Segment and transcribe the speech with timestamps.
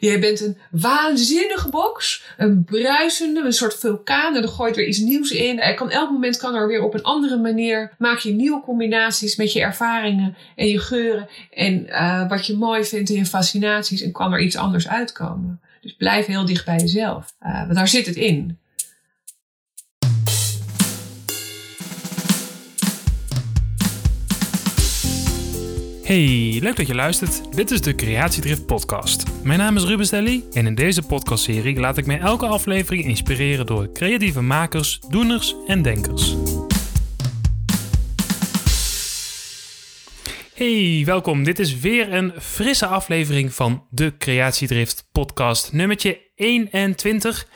[0.00, 2.24] je bent een waanzinnige box.
[2.36, 4.36] Een bruisende, een soort vulkaan.
[4.36, 5.60] En er gooit weer iets nieuws in.
[5.60, 7.92] Er kan elk moment kan er weer op een andere manier.
[7.98, 11.28] Maak je nieuwe combinaties met je ervaringen en je geuren.
[11.50, 14.02] En uh, wat je mooi vindt en je fascinaties.
[14.02, 15.60] En kan er iets anders uitkomen.
[15.80, 17.34] Dus blijf heel dicht bij jezelf.
[17.42, 18.58] Uh, want daar zit het in.
[26.12, 27.54] Hey, leuk dat je luistert.
[27.54, 29.24] Dit is de Creatiedrift podcast.
[29.42, 33.66] Mijn naam is Ruben Stelly en in deze podcastserie laat ik mij elke aflevering inspireren
[33.66, 36.34] door creatieve makers, doeners en denkers.
[40.54, 41.44] Hey, welkom.
[41.44, 47.46] Dit is weer een frisse aflevering van de Creatiedrift podcast, nummertje 21.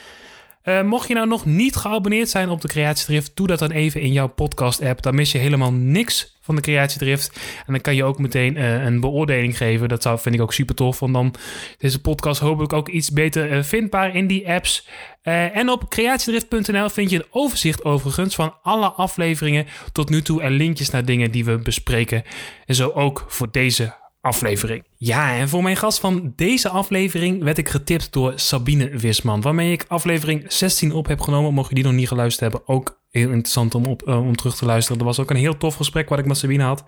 [0.68, 4.00] Uh, mocht je nou nog niet geabonneerd zijn op de Creatiedrift, doe dat dan even
[4.00, 5.02] in jouw podcast-app.
[5.02, 7.40] Dan mis je helemaal niks van de Creatiedrift.
[7.66, 9.88] En dan kan je ook meteen uh, een beoordeling geven.
[9.88, 10.98] Dat zou, vind ik ook super tof.
[10.98, 11.34] Want dan
[11.78, 14.88] deze podcast hopelijk ook iets beter uh, vindbaar in die apps.
[15.22, 20.42] en op creatiedrift.nl vind je een overzicht overigens van alle afleveringen tot nu toe.
[20.42, 22.22] En linkjes naar dingen die we bespreken.
[22.64, 23.94] En zo ook voor deze
[24.26, 24.84] aflevering.
[24.96, 29.72] Ja, en voor mijn gast van deze aflevering werd ik getipt door Sabine Wisman, waarmee
[29.72, 31.54] ik aflevering 16 op heb genomen.
[31.54, 34.56] Mocht je die nog niet geluisterd hebben, ook heel interessant om, op, uh, om terug
[34.56, 35.00] te luisteren.
[35.00, 36.84] Er was ook een heel tof gesprek wat ik met Sabine had.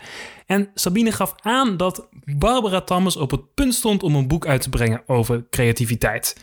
[0.47, 4.62] En Sabine gaf aan dat Barbara Tammes op het punt stond om een boek uit
[4.62, 6.36] te brengen over creativiteit.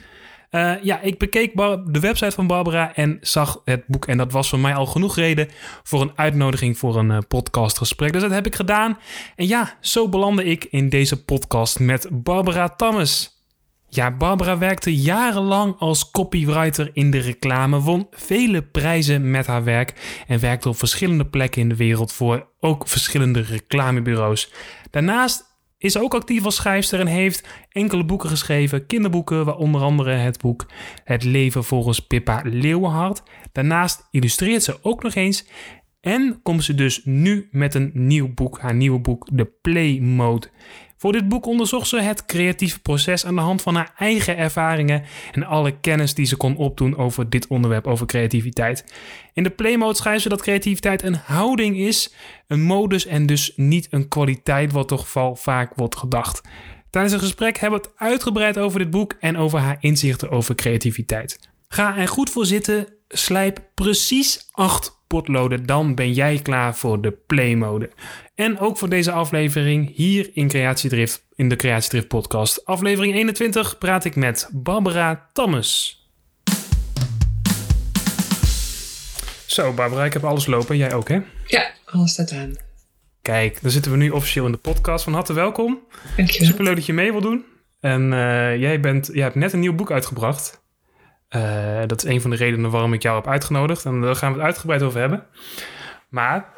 [0.55, 4.07] Uh, ja, ik bekeek de website van Barbara en zag het boek.
[4.07, 5.47] En dat was voor mij al genoeg reden
[5.83, 8.13] voor een uitnodiging voor een uh, podcastgesprek.
[8.13, 8.97] Dus dat heb ik gedaan.
[9.35, 13.43] En ja, zo belandde ik in deze podcast met Barbara Tammes.
[13.89, 20.23] Ja, Barbara werkte jarenlang als copywriter in de reclame, won vele prijzen met haar werk
[20.27, 24.51] en werkte op verschillende plekken in de wereld voor ook verschillende reclamebureaus.
[24.91, 25.44] Daarnaast
[25.85, 30.41] is ook actief als schrijfster en heeft enkele boeken geschreven, kinderboeken, waar onder andere het
[30.41, 30.65] boek
[31.03, 33.23] Het leven volgens Pippa Leeuwenhart.
[33.51, 35.47] Daarnaast illustreert ze ook nog eens
[36.01, 40.47] en komt ze dus nu met een nieuw boek, haar nieuwe boek, The Play Mode.
[41.05, 45.03] Voor dit boek onderzocht ze het creatieve proces aan de hand van haar eigen ervaringen
[45.31, 48.85] en alle kennis die ze kon opdoen over dit onderwerp, over creativiteit.
[49.33, 52.13] In de playmode schrijft ze dat creativiteit een houding is,
[52.47, 56.41] een modus en dus niet een kwaliteit, wat toch vaak wordt gedacht.
[56.89, 60.55] Tijdens een gesprek hebben we het uitgebreid over dit boek en over haar inzichten over
[60.55, 61.39] creativiteit.
[61.67, 67.11] Ga er goed voor zitten, slijp precies acht potloden, dan ben jij klaar voor de
[67.11, 67.89] playmode.
[68.35, 72.65] En ook voor deze aflevering hier in Creatiedrift, in de Creatiedrift podcast.
[72.65, 76.03] Aflevering 21 praat ik met Barbara Tammes.
[79.45, 80.77] Zo, Barbara, ik heb alles lopen.
[80.77, 81.19] Jij ook, hè?
[81.45, 82.55] Ja, alles staat aan.
[83.21, 85.03] Kijk, dan zitten we nu officieel in de podcast.
[85.03, 85.79] Van harte welkom.
[86.17, 86.45] Dank je.
[86.45, 87.45] Superleuk dat je mee wil doen.
[87.79, 90.63] En uh, jij, bent, jij hebt net een nieuw boek uitgebracht.
[91.29, 93.85] Uh, dat is een van de redenen waarom ik jou heb uitgenodigd.
[93.85, 95.25] En daar gaan we het uitgebreid over hebben.
[96.09, 96.54] Maar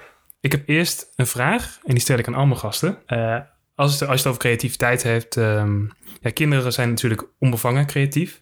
[0.48, 1.80] ik heb eerst een vraag.
[1.84, 2.98] En die stel ik aan al mijn gasten.
[3.08, 3.40] Uh,
[3.76, 5.36] als, het, als je het over creativiteit hebt.
[5.36, 5.92] Um,
[6.22, 8.42] ja, kinderen zijn natuurlijk onbevangen creatief.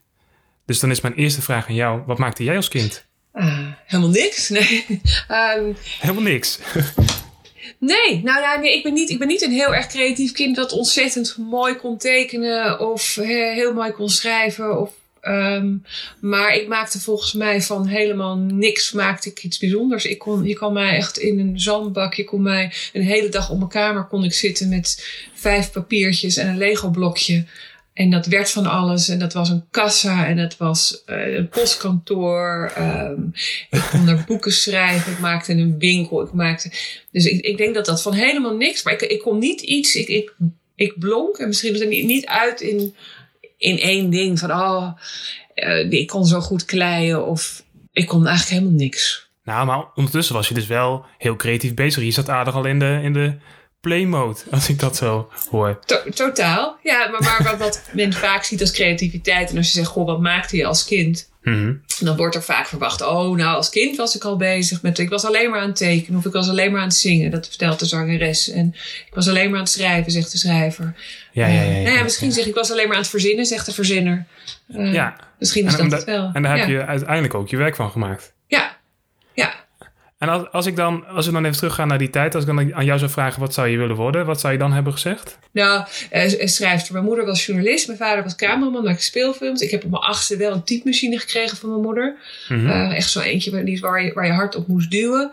[0.66, 2.02] Dus dan is mijn eerste vraag aan jou.
[2.06, 3.06] Wat maakte jij als kind?
[3.34, 4.50] Uh, helemaal niks.
[4.58, 4.86] Nee.
[5.58, 6.60] um, helemaal niks.
[7.80, 10.56] Nee, nou, nou nee, ik, ben niet, ik ben niet een heel erg creatief kind
[10.56, 14.92] dat ontzettend mooi kon tekenen of heel mooi kon schrijven of
[15.28, 15.84] Um,
[16.20, 20.06] maar ik maakte volgens mij van helemaal niks maakte ik iets bijzonders.
[20.06, 23.50] Ik kon, je kan mij echt in een zandbak, je kon mij een hele dag
[23.50, 27.46] op mijn kamer kon ik zitten met vijf papiertjes en een Lego blokje.
[27.96, 29.10] En dat werd van alles.
[29.10, 32.74] En dat was een kassa en dat was uh, een postkantoor.
[32.78, 33.34] Um,
[33.70, 35.12] ik kon er boeken schrijven.
[35.12, 36.22] Ik maakte een winkel.
[36.22, 36.72] Ik maakte.
[37.12, 38.84] Dus ik, ik denk dat dat van helemaal niks.
[38.84, 39.96] Maar ik, ik kon niet iets.
[39.96, 40.34] Ik, ik,
[40.76, 42.96] ik blonk en misschien was het niet, niet uit in
[43.66, 44.92] in één ding van, oh,
[45.56, 49.30] uh, ik kon zo goed kleien of ik kon eigenlijk helemaal niks.
[49.44, 52.04] Nou, maar ondertussen was je dus wel heel creatief bezig.
[52.04, 53.34] Je zat aardig al in de, in de
[53.82, 55.80] play mode, als ik dat zo hoor.
[56.14, 57.08] totaal, ja.
[57.08, 59.50] Maar, maar wat, wat men vaak ziet als creativiteit.
[59.50, 61.34] En als je zegt, goh, wat maakte je als kind?
[61.42, 65.00] Mm Dan wordt er vaak verwacht, oh, nou, als kind was ik al bezig met,
[65.00, 67.32] ik was alleen maar aan het tekenen of ik was alleen maar aan het zingen,
[67.32, 68.50] dat vertelt de zangeres.
[68.50, 68.76] En
[69.08, 70.96] ik was alleen maar aan het schrijven, zegt de schrijver.
[71.36, 71.82] Ja, ja, ja.
[71.82, 74.26] nou ja misschien zeg ik, was alleen maar aan het verzinnen, zegt de verzinner.
[74.68, 75.16] Uh, ja.
[75.40, 76.30] Misschien is en, dat en, het wel.
[76.34, 78.34] En daar heb je uiteindelijk ook je werk van gemaakt.
[78.48, 78.78] Ja,
[79.34, 79.54] ja.
[80.18, 82.56] En als, als, ik dan, als we dan even teruggaan naar die tijd, als ik
[82.56, 84.94] dan aan jou zou vragen wat zou je willen worden, wat zou je dan hebben
[84.94, 85.38] gezegd?
[85.52, 86.94] Nou, uh, schrijfster.
[86.94, 89.62] Mijn moeder was journalist, mijn vader was cameraman, maakte speelfilms.
[89.62, 92.16] Ik heb op mijn achtste wel een typemachine gekregen van mijn moeder.
[92.50, 92.70] Mm -hmm.
[92.70, 95.32] uh, echt zo eentje waar je, waar je hard op moest duwen.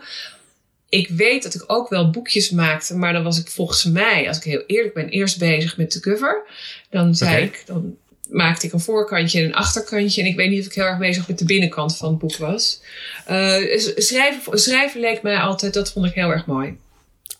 [0.93, 4.37] Ik weet dat ik ook wel boekjes maakte, maar dan was ik volgens mij, als
[4.37, 6.43] ik heel eerlijk ben, eerst bezig met de cover.
[6.89, 7.43] Dan zei okay.
[7.43, 7.95] ik, dan
[8.29, 10.21] maakte ik een voorkantje en een achterkantje.
[10.21, 12.37] En ik weet niet of ik heel erg bezig met de binnenkant van het boek
[12.37, 12.81] was.
[13.29, 16.77] Uh, schrijven, schrijven leek mij altijd, dat vond ik heel erg mooi.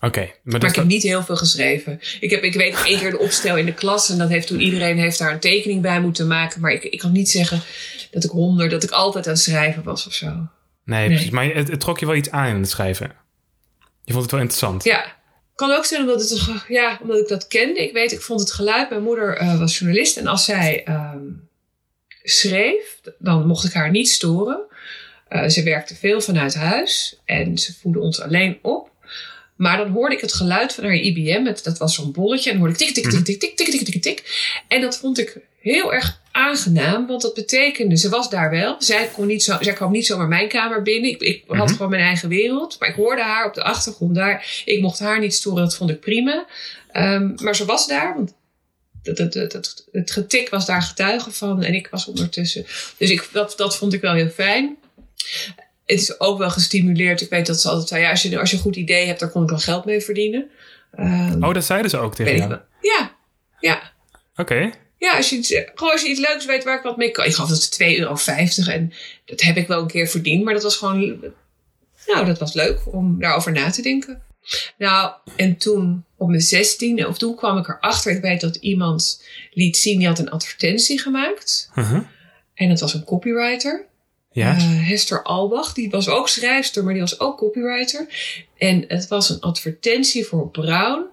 [0.00, 0.20] Oké.
[0.20, 2.00] maar, maar ik heb niet heel veel geschreven.
[2.20, 4.10] Ik, heb, ik weet één keer de opstel in de klas.
[4.10, 6.60] En dat heeft toen iedereen heeft daar een tekening bij moeten maken.
[6.60, 7.62] Maar ik, ik kan niet zeggen
[8.10, 10.48] dat ik honderd, dat ik altijd aan het schrijven was of zo.
[10.84, 11.30] Nee, precies.
[11.30, 13.22] Maar het, het, trok je wel iets aan in het schrijven.
[14.04, 14.84] Je vond het wel interessant.
[14.84, 15.16] Ja.
[15.54, 17.82] Kan ook zijn omdat, het, ja, omdat ik dat kende.
[17.82, 18.90] Ik weet, ik vond het geluid.
[18.90, 20.16] Mijn moeder uh, was journalist.
[20.16, 21.48] En als zij um,
[22.22, 24.60] schreef, dan mocht ik haar niet storen.
[25.28, 27.20] Uh, ze werkte veel vanuit huis.
[27.24, 28.90] En ze voedde ons alleen op.
[29.56, 31.44] Maar dan hoorde ik het geluid van haar IBM.
[31.44, 32.50] Het, dat was zo'n bolletje.
[32.50, 34.22] En dan hoorde ik tik, tik, tik, tik, tik, tik, tik, tik, tik.
[34.68, 37.06] En dat vond ik heel erg aangenaam.
[37.06, 38.76] Want dat betekende, ze was daar wel.
[38.78, 41.10] Zij, kon niet zo, zij kwam niet zomaar mijn kamer binnen.
[41.10, 42.76] Ik, ik had gewoon mijn eigen wereld.
[42.78, 44.62] Maar ik hoorde haar op de achtergrond daar.
[44.64, 45.62] Ik mocht haar niet storen.
[45.62, 46.46] Dat vond ik prima.
[46.92, 48.14] Um, maar ze was daar.
[48.14, 48.34] Want
[49.02, 49.34] het,
[49.92, 51.62] het, getik was daar getuige van.
[51.62, 52.66] En ik was ondertussen.
[52.96, 54.76] Dus ik, dat, dat vond ik wel heel fijn
[55.84, 57.20] het is ook wel gestimuleerd.
[57.20, 59.20] Ik weet dat ze altijd zei, ja, als je, als je een goed idee hebt,
[59.20, 60.50] daar kon ik wel geld mee verdienen.
[60.98, 62.58] Um, oh, dat zeiden ze ook tegen jou?
[62.80, 63.16] Ja,
[63.60, 63.92] ja.
[64.36, 64.70] Oké.
[64.98, 67.24] Ja, als je, iets, gewoon als je iets leuks weet waar ik wat mee kan.
[67.24, 68.16] Ik gaf dat 2,50 euro.
[68.66, 68.92] En
[69.24, 70.44] dat heb ik wel een keer verdiend.
[70.44, 71.32] Maar dat was gewoon...
[72.06, 74.22] Nou, dat was leuk om daarover na te denken.
[74.78, 78.12] Nou, en toen op mijn zestiende, of toen kwam ik erachter.
[78.12, 81.70] Ik weet dat iemand liet zien, die had een advertentie gemaakt.
[81.74, 82.00] Uh -huh.
[82.54, 83.86] En het was een copywriter.
[84.34, 84.56] Ja.
[84.56, 88.06] Uh, Hester Albach, die was ook schrijfster, maar die was ook copywriter.
[88.58, 91.04] En het was een advertentie voor Brown,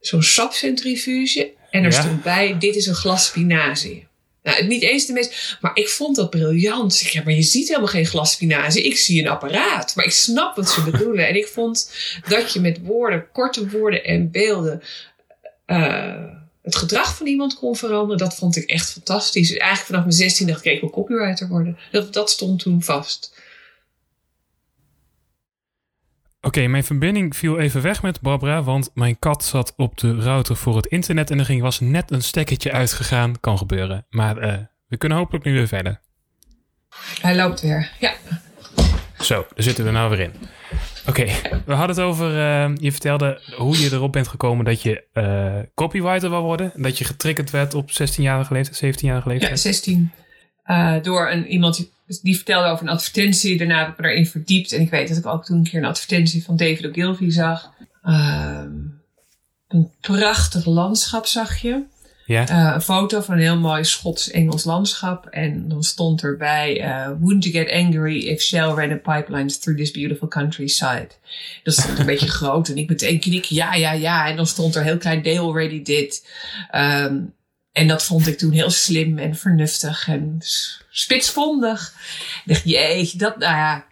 [0.00, 1.50] zo'n sapcentrifuge.
[1.70, 4.06] En er stond bij, dit is een glas spinazie.
[4.42, 7.00] Nou, niet eens de meest, maar ik vond dat briljant.
[7.00, 8.84] Ik zeg, maar je ziet helemaal geen glas spinazie.
[8.84, 11.28] Ik zie een apparaat, maar ik snap wat ze bedoelen.
[11.28, 11.92] en ik vond
[12.28, 14.82] dat je met woorden, korte woorden en beelden...
[15.66, 16.36] Uh,
[16.68, 19.50] het gedrag van iemand kon veranderen, dat vond ik echt fantastisch.
[19.50, 21.78] Eigenlijk vanaf mijn 16 dacht ik, ik wil copywriter worden.
[21.90, 23.36] Dat, dat stond toen vast.
[26.40, 30.56] Oké, mijn verbinding viel even weg met Barbara, want mijn kat zat op de router
[30.56, 33.40] voor het internet en er ging, was net een stekkertje uitgegaan.
[33.40, 34.06] Kan gebeuren.
[34.10, 36.00] Maar uh, we kunnen hopelijk nu weer verder.
[37.20, 38.14] Hij loopt weer, ja.
[39.20, 40.32] Zo, daar zitten we nou weer in.
[41.08, 41.24] Oké,
[41.66, 42.34] we hadden het over.
[42.34, 46.74] Uh, je vertelde hoe je erop bent gekomen dat je uh, copywriter wil worden.
[46.74, 49.50] En dat je getriggerd werd op 16-jarige leeftijd, 17-jarige leeftijd.
[49.50, 50.12] Ja, 16.
[50.66, 51.90] Uh, eh, door een, iemand die,
[52.22, 53.58] die, vertelde over een advertentie.
[53.58, 54.72] Daarna heb ik me erin verdiept.
[54.72, 57.72] En ik weet dat ik ook toen een keer een advertentie van David Ogilvy zag.
[58.02, 58.72] Ehm,
[59.68, 61.84] een prachtig landschap zag je.
[62.28, 65.26] Uh, een foto van een heel mooi Schots-Engels landschap.
[65.26, 69.80] En dan stond erbij: uh, Wouldn't you get angry if Shell ran a pipeline through
[69.80, 71.08] this beautiful countryside?
[71.62, 72.68] Dat stond een beetje groot.
[72.68, 74.28] En ik meteen knik, ja, ja, ja.
[74.28, 76.26] En dan stond er heel klein: They already did.
[76.74, 77.34] Um,
[77.72, 80.38] en dat vond ik toen heel slim en vernuftig en
[80.90, 81.94] spitsvondig.
[82.44, 83.86] Ik dacht, jeetje, dat, nou ja,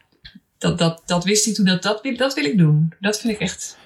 [0.59, 1.65] dat, dat, dat wist hij toen.
[1.65, 2.93] Dat, dat, dat wil ik doen.
[3.01, 3.77] Dat vind ik echt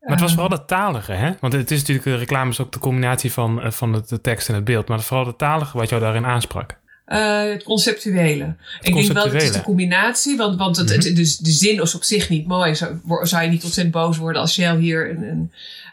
[0.00, 1.32] maar het was vooral dat talige, hè?
[1.40, 4.48] Want het is natuurlijk, de reclame is ook de combinatie van, eh, van de, tekst
[4.48, 4.88] en het beeld.
[4.88, 6.78] Maar vooral het talige wat jou daarin aansprak.
[7.06, 8.56] Uh, het conceptuele.
[8.80, 11.82] ik denk wel dat het is de combinatie, want, want het, het, dus de zin
[11.82, 12.74] is op zich niet mooi.
[12.74, 15.22] Zou, zou je niet ontzettend boos worden als Shell hier een.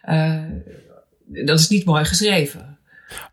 [0.06, 0.64] een
[1.30, 2.75] uh, dat is niet mooi geschreven.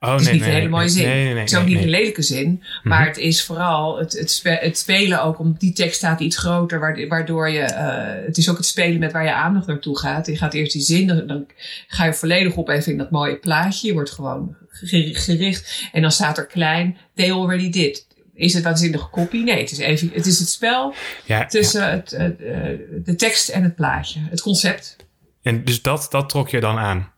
[0.01, 1.09] Oh, het is niet een hele mooie zin.
[1.09, 2.63] Nee, nee, het is ook niet een lelijke zin.
[2.83, 3.09] Maar mhm.
[3.09, 5.39] het is vooral het, het, het, spelen ook.
[5.39, 7.09] Om die tekst staat iets groter.
[7.09, 7.61] Waardoor je...
[7.61, 10.27] Uh, het is ook het spelen met waar je aandacht naartoe gaat.
[10.27, 11.07] Je gaat eerst die zin.
[11.07, 11.47] Dan, dan
[11.87, 13.87] ga je volledig op even in dat mooie plaatje.
[13.87, 14.57] Je wordt gewoon
[15.13, 15.89] gericht.
[15.93, 16.97] En dan staat er klein.
[17.15, 18.07] They already did.
[18.35, 19.45] Is het waanzinnige kopie?
[19.45, 20.95] Nee, het is, even, het, is het spel
[21.25, 22.55] ja, tussen Het, het, uh,
[23.05, 24.21] de tekst en het plaatje.
[24.31, 24.97] Het concept.
[25.43, 27.13] En dus dat, dat trok je dan aan?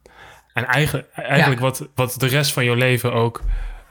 [0.55, 3.41] En eigenlijk, eigenlijk wat, wat de rest van je leven ook,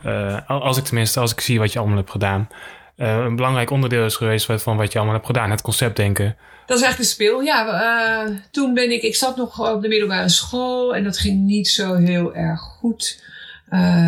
[0.06, 2.48] uh, als ik tenminste, als ik zie wat je allemaal hebt gedaan,
[2.96, 5.50] uh, een belangrijk onderdeel is geweest van wat je allemaal hebt gedaan.
[5.50, 6.36] Het concept denken.
[6.66, 7.40] Dat is eigenlijk de speel.
[7.40, 11.40] Ja, uh, toen ben ik, ik zat nog op de middelbare school en dat ging
[11.40, 13.22] niet zo heel erg goed.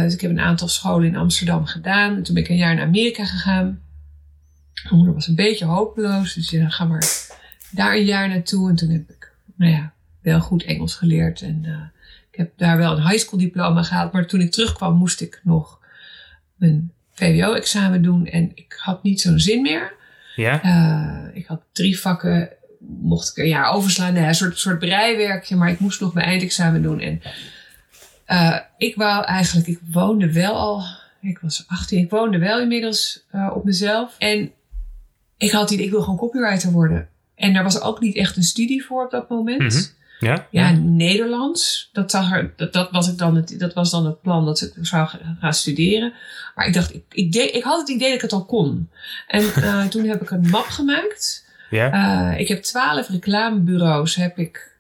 [0.03, 2.23] dus ik heb een aantal scholen in Amsterdam gedaan.
[2.23, 3.81] toen ben ik een jaar naar Amerika gegaan.
[4.83, 7.07] Mijn moeder was een beetje hopeloos, dus ja, dan ga maar
[7.71, 8.69] daar een jaar naartoe.
[8.69, 11.93] En toen heb ik, nou ja, wel goed Engels geleerd en
[12.37, 15.41] ik heb daar wel een high school diploma gehaald, maar toen ik terugkwam moest ik
[15.43, 15.81] nog
[16.55, 19.95] mijn VWO-examen doen en ik had niet zo'n zin meer.
[20.35, 20.65] Ja?
[20.65, 22.49] Uh, ik had drie vakken,
[23.01, 26.27] mocht ik een jaar overslaan, nou, een soort, soort breiwerkje, maar ik moest nog mijn
[26.27, 27.01] eindexamen doen.
[27.01, 27.23] En
[28.29, 30.83] uh, ik wou eigenlijk, ik woonde wel al,
[31.21, 34.15] ik was 18, ik woonde wel inmiddels uh, op mezelf.
[34.19, 34.51] En
[35.37, 37.09] ik had die, ik wil gewoon copywriter worden.
[37.35, 39.75] En daar was ook niet echt een studie voor op dat moment.
[39.75, 40.47] Mm Ja?
[40.51, 41.89] Ja, Nederlands.
[41.93, 44.61] Dat, zag er, dat, dat, was ik dan het, dat was dan het plan dat
[44.63, 45.09] ik zou
[45.41, 46.13] gaan studeren.
[46.55, 48.91] Maar ik dacht, ik, ik, deed, ik had het idee dat ik het al kon.
[49.27, 51.45] En uh, toen heb ik een map gemaakt.
[51.71, 51.93] Ja?
[52.33, 54.75] Uh, ik heb twaalf reclamebureaus heb ik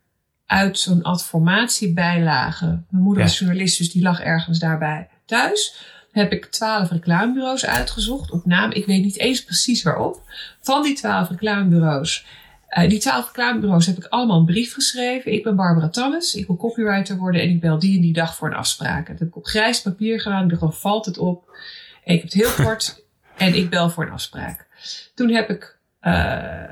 [0.46, 2.66] uit zo'n adformatiebijlage.
[2.66, 3.28] Mijn moeder Ja.
[3.28, 5.84] was journalist, dus die lag ergens daarbij thuis.
[6.12, 8.70] Heb ik twaalf reclamebureaus uitgezocht op naam.
[8.70, 10.22] Ik weet niet eens precies waarop.
[10.60, 12.26] Van die twaalf reclamebureaus.
[12.68, 15.32] Eh, die twaalf reclamebureaus heb ik allemaal een brief geschreven.
[15.32, 16.34] Ik ben Barbara Tammes.
[16.34, 17.40] Ik wil copywriter worden.
[17.40, 19.06] En ik bel die en die dag voor een afspraak.
[19.08, 20.42] Dat heb ik op grijs papier gedaan.
[20.44, 21.56] Ik dacht, dan valt het op.
[22.04, 23.04] En ik heb het heel kort.
[23.36, 24.66] en ik bel voor een afspraak.
[25.14, 26.62] Toen heb ik eh,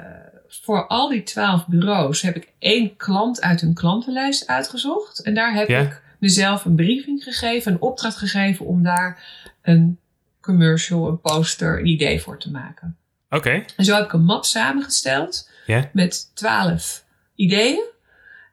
[0.49, 5.23] voor al die twaalf bureaus heb ik één klant uit hun klantenlijst uitgezocht.
[5.23, 5.81] En daar heb Ja.
[5.81, 9.23] ik mezelf een briefing gegeven, een opdracht gegeven om daar
[9.63, 9.99] een
[10.41, 12.97] commercial, een poster, een idee voor te maken.
[13.31, 13.65] Oké.
[13.77, 15.91] En zo heb ik een map samengesteld Ja.
[15.93, 17.05] met twaalf
[17.35, 17.93] ideeën.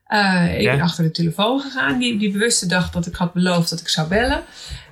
[0.06, 3.70] Eh, ik ben achter de telefoon gegaan, die, die bewuste dag dat ik had beloofd
[3.70, 4.44] dat ik zou bellen.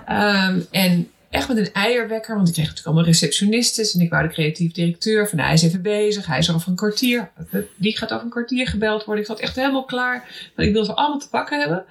[0.05, 3.93] Ehm, en echt met een eierwekker, want ik kreeg natuurlijk allemaal receptionistes.
[3.93, 6.69] En ik wou de creatief directeur van, hij is even bezig, hij is er over
[6.69, 7.31] een kwartier.
[7.75, 9.23] Die gaat over een kwartier gebeld worden.
[9.23, 11.85] Ik zat echt helemaal klaar, want ik wilde ze allemaal te pakken hebben.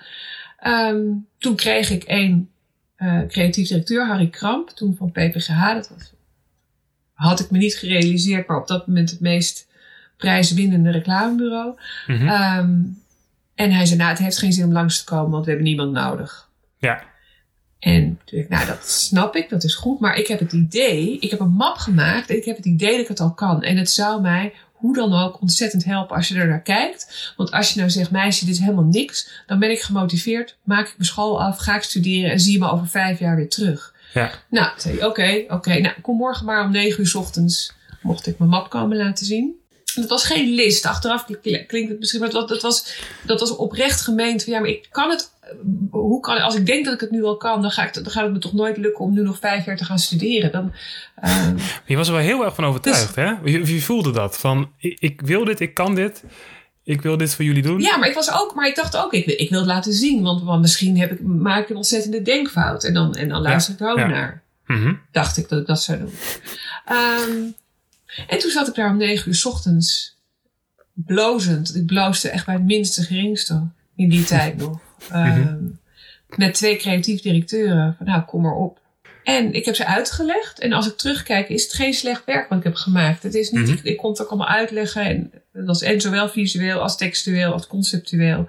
[0.58, 1.02] Ehm,
[1.38, 2.50] toen kreeg ik een
[2.96, 5.72] eh, creatief directeur, Harry Kramp, toen van PPGH.
[5.74, 6.12] Dat was,
[7.12, 9.67] had ik me niet gerealiseerd, maar op dat moment het meest
[10.18, 11.78] prijswinnende reclamebureau.
[12.06, 12.28] Mhm.
[12.28, 12.80] Ehm,
[13.54, 15.68] en hij zei, nou, het heeft geen zin om langs te komen, want we hebben
[15.68, 16.48] niemand nodig.
[16.78, 17.02] Ja.
[17.78, 20.00] En toen ik, nou, dat snap ik, dat is goed.
[20.00, 22.90] Maar ik heb het idee, ik heb een map gemaakt en ik heb het idee
[22.90, 23.62] dat ik het al kan.
[23.62, 27.32] En het zou mij hoe dan ook ontzettend helpen als je er naar kijkt.
[27.36, 30.86] Want als je nou zegt, meisje, dit is helemaal niks, dan ben ik gemotiveerd, maak
[30.86, 33.48] ik mijn school af, ga ik studeren en zie je me over vijf jaar weer
[33.48, 33.94] terug.
[34.14, 34.30] Ja.
[34.50, 37.72] Nou, zei oké, oké, nou, kom morgen maar om negen uur 's ochtends,
[38.02, 39.56] mocht ik mijn map komen laten zien.
[39.94, 40.86] Het was geen list.
[40.86, 41.24] Achteraf
[41.66, 44.44] klinkt het misschien, maar dat, was, dat was oprecht gemeend.
[44.44, 45.30] van, Ja, maar ik kan het.
[45.40, 45.50] eh,
[45.90, 48.10] Hoe kan, als ik denk dat ik het nu al kan, dan, ga ik, dan
[48.10, 50.52] gaat het me toch nooit lukken om nu nog vijf jaar te gaan studeren.
[50.52, 50.72] Dan,
[51.16, 53.24] ehm, Je was er wel heel erg van overtuigd, hè?
[53.44, 54.38] Je, je voelde dat.
[54.38, 56.24] Van, ik, ik wil dit, ik kan dit.
[56.84, 57.80] Ik wil dit voor jullie doen.
[57.80, 59.92] ja, maar ik was ook, maar ik dacht ook, ik, wil- ik wil het laten
[59.92, 60.22] zien.
[60.22, 62.84] Want, want misschien heb ik, maak ik een ontzettende denkfout.
[62.84, 64.06] En dan, en dan luister ik er ook ja.
[64.06, 64.42] naar.
[64.66, 64.94] Mhm.
[65.12, 66.12] dacht ik dat ik dat zou doen.
[66.84, 67.30] Ehm,
[68.28, 70.16] en toen zat ik daar om negen uur 's ochtends
[70.94, 71.74] blozend.
[71.76, 74.78] Ik bloosde echt bij het minste geringste in die tijd nog.
[75.10, 75.56] Ehm,
[76.36, 77.94] Met twee creatief directeuren.
[77.96, 78.80] Van nou, kom maar op.
[79.24, 80.58] En ik heb ze uitgelegd.
[80.60, 83.22] En als ik terugkijk, is het geen slecht werk wat ik heb gemaakt.
[83.22, 83.72] Het is niet, Mhm.
[83.72, 85.02] ik, ik kon het ook allemaal uitleggen.
[85.04, 88.48] En dat was en zowel visueel als textueel als conceptueel.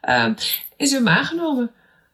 [0.00, 0.32] Ehm,
[0.76, 1.70] en ze hebben me aangenomen.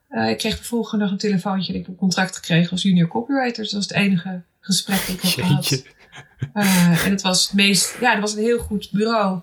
[0.09, 3.09] Eh, ik kreeg de volgende dag een telefoontje dat ik een contract gekregen als junior
[3.09, 3.63] copywriter.
[3.63, 5.83] Dus dat was het enige gesprek dat ik heb gehad.
[6.53, 9.41] Eh, en het was het meest, ja, het was een heel goed bureau.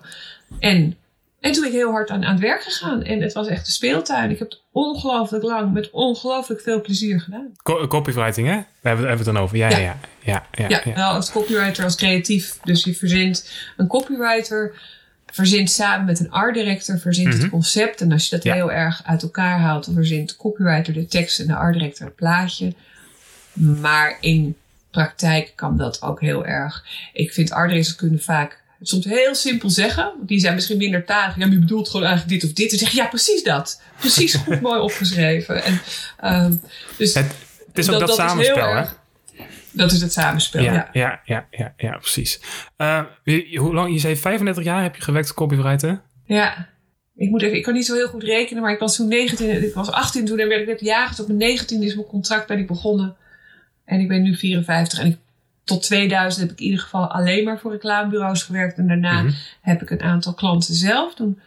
[0.58, 0.96] En,
[1.40, 3.02] en toen ben ik heel hard aan, aan het werk gegaan.
[3.02, 4.30] En het was echt de speeltuin.
[4.30, 7.52] Ik heb het ongelooflijk lang met ongelooflijk veel plezier gedaan.
[7.62, 8.54] Co- copywriting, hè?
[8.54, 9.56] Daar hebben we hebben we het dan over.
[9.56, 9.96] Ja, ja, Ja.
[10.22, 10.44] ja.
[10.68, 12.58] ja, ja, wel als copywriter, als creatief.
[12.64, 14.74] Dus je verzint een copywriter,
[15.26, 17.40] verzint samen met een art director, verzint Mhm.
[17.40, 18.00] het concept.
[18.00, 18.54] En als je dat Ja.
[18.54, 22.06] heel erg uit elkaar haalt, dan verzint de copywriter de tekst en de art director
[22.06, 22.74] het plaatje.
[23.52, 24.56] Maar in
[24.92, 26.84] praktijk kan dat ook heel erg.
[27.12, 27.50] Ik vind
[27.96, 30.12] kunnen vaak het soms heel simpel zeggen.
[30.20, 31.36] Die zijn misschien minder talig.
[31.36, 32.72] Ja, maar je bedoelt gewoon eigenlijk dit of dit.
[32.72, 33.82] En zeg je, ja, precies dat.
[33.98, 35.64] Precies goed mooi opgeschreven.
[35.64, 35.80] En,
[36.20, 36.54] ehm,
[36.96, 37.34] dus Het,
[37.66, 38.84] het is ook dat, heel samenspel, hè?
[39.70, 40.72] Dat is het samenspel, ja.
[40.72, 42.40] Ja, ja, ja, ja, ja, precies.
[42.76, 43.02] Eh,
[43.54, 46.02] hoe lang, je zei 35 jaar heb je gewerkt als copywriter?
[46.24, 46.68] Ja.
[47.14, 49.64] Ik, moet even, ik kan niet zo heel goed rekenen, maar ik was toen 19,
[49.64, 51.20] ik was 18 toen en werd ik net jager.
[51.20, 53.16] Op mijn 19 is mijn contract ben ik begonnen.
[53.84, 54.98] En ik ben nu 54.
[54.98, 55.16] En ik,
[55.64, 58.78] tot 2000 heb ik in ieder geval alleen maar voor reclamebureaus gewerkt.
[58.78, 59.32] En daarna Mhm.
[59.60, 61.14] heb ik een aantal klanten zelf.
[61.14, 61.40] Toen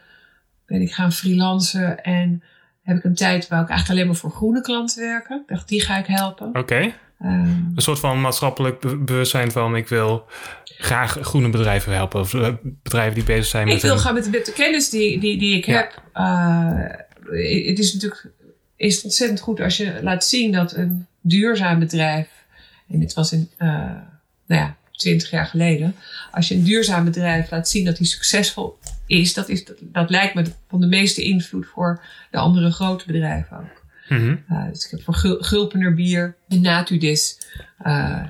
[0.66, 2.42] ben ik gaan freelancen en
[2.82, 5.36] heb ik een tijd waar ik eigenlijk alleen maar voor groene klanten werken.
[5.46, 6.50] Ik dacht, die ga ik helpen.
[6.58, 6.92] Oké.
[7.20, 10.24] Ehm, Een soort van maatschappelijk be- bewustzijn van ik wil
[10.64, 12.20] graag groene bedrijven helpen.
[12.20, 15.18] Of eh, bedrijven die bezig zijn met ik wil gaan met, met de kennis die,
[15.20, 15.76] die, die ik Ja.
[15.76, 16.02] heb.
[16.12, 18.30] eh, het is natuurlijk
[18.76, 22.28] is het ontzettend goed als je laat zien dat een duurzaam bedrijf.
[22.88, 23.68] En dit was in, eh,
[24.46, 25.94] nou ja, 20 jaar geleden.
[26.32, 30.10] Als je een duurzaam bedrijf laat zien dat die succesvol is, dat, is, dat, dat
[30.10, 33.84] lijkt me van de meeste invloed voor de andere grote bedrijven ook.
[34.08, 34.36] Mhm.
[34.50, 37.38] Uh, dus ik heb voor Gul Gulpener bier en Natudis.
[37.86, 38.22] Uh,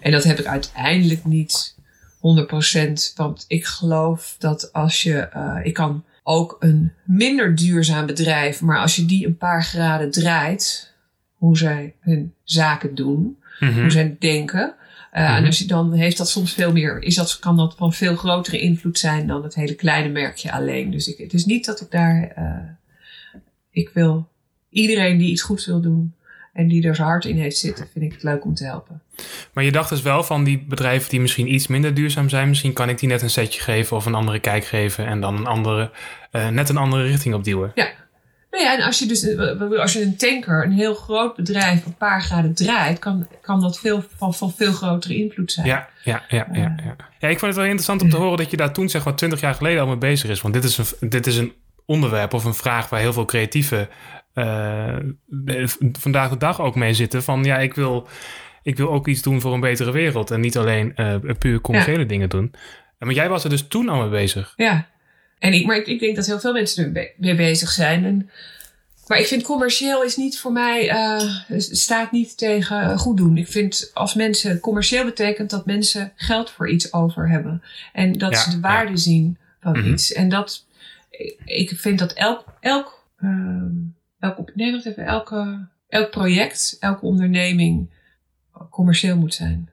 [0.00, 1.74] en dat heb ik uiteindelijk niet
[2.16, 3.14] 100%.
[3.14, 5.28] Want ik geloof dat als je.
[5.36, 8.60] Uh, ik kan ook een minder duurzaam bedrijf.
[8.60, 10.94] Maar als je die een paar graden draait.
[11.36, 13.36] Hoe zij hun zaken doen.
[13.60, 13.80] Mhm.
[13.80, 14.74] hoe zij denken.
[15.12, 15.36] Uh.
[15.36, 18.16] En als je dan heeft dat soms veel meer, is dat, kan dat van veel
[18.16, 20.90] grotere invloed zijn dan het hele kleine merkje alleen.
[20.90, 24.28] Dus ik, het is niet dat ik daar, uh, ik wil
[24.70, 26.14] iedereen die iets goeds wil doen
[26.52, 29.02] en die er zijn hart in heeft zitten, vind ik het leuk om te helpen.
[29.52, 32.72] Maar je dacht dus wel van die bedrijven die misschien iets minder duurzaam zijn, misschien
[32.72, 35.46] kan ik die net een setje geven of een andere kijk geven en dan een
[35.46, 35.90] andere,
[36.32, 37.72] uh, net een andere richting opduwen.
[37.74, 37.88] Ja.
[38.56, 39.36] Nou ja, en als je dus
[39.78, 43.78] als je een tanker, een heel groot bedrijf, een paar graden draait, kan, kan dat
[43.78, 45.66] veel, van, van veel grotere invloed zijn.
[45.66, 46.96] Ja, ja, ja, ja, ja.
[47.18, 49.16] ja, ik vond het wel interessant om te horen dat je daar toen zeg maar
[49.16, 50.40] twintig jaar geleden al mee bezig is.
[50.40, 51.52] Want dit is een, dit is een
[51.86, 53.88] onderwerp of een vraag waar heel veel creatieve
[54.34, 54.96] uh,
[55.92, 57.22] vandaag de dag ook mee zitten.
[57.22, 58.08] Van ja, ik wil,
[58.62, 61.98] ik wil ook iets doen voor een betere wereld en niet alleen uh, puur commerciële
[61.98, 62.04] ja.
[62.04, 62.54] dingen doen.
[62.98, 64.52] Maar jij was er dus toen al mee bezig.
[64.56, 64.86] Ja,
[65.38, 68.04] en ik, maar ik, ik denk dat heel veel mensen er mee bezig zijn.
[68.04, 68.30] En,
[69.06, 73.36] maar ik vind commercieel is niet voor mij, uh, staat niet tegen goed doen.
[73.36, 77.62] Ik vind als mensen, commercieel betekent dat mensen geld voor iets over hebben.
[77.92, 78.96] En dat Ja, ze de waarde ja.
[78.96, 79.92] zien van Mhm.
[79.92, 80.12] iets.
[80.12, 80.66] En dat,
[81.44, 83.66] ik- vind dat elk, elk, ehm
[84.18, 87.90] elk, op- nee, wacht even, elke, elk project, elke onderneming
[88.70, 89.70] commercieel moet zijn.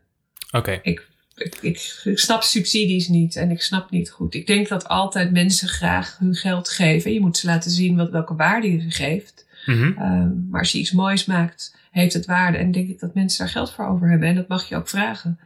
[0.51, 4.33] Oké, Ik, ik, ik, ik snap subsidies niet en ik snap niet goed.
[4.35, 7.13] Ik denk dat altijd mensen graag hun geld geven.
[7.13, 9.45] Je moet ze laten zien wat, welke waarde je ze geeft.
[9.65, 9.91] Mhm.
[9.97, 12.57] Ehm, maar als je iets moois maakt, heeft het waarde.
[12.57, 14.27] En denk ik dat mensen daar geld voor over hebben.
[14.27, 15.39] En dat mag je ook vragen.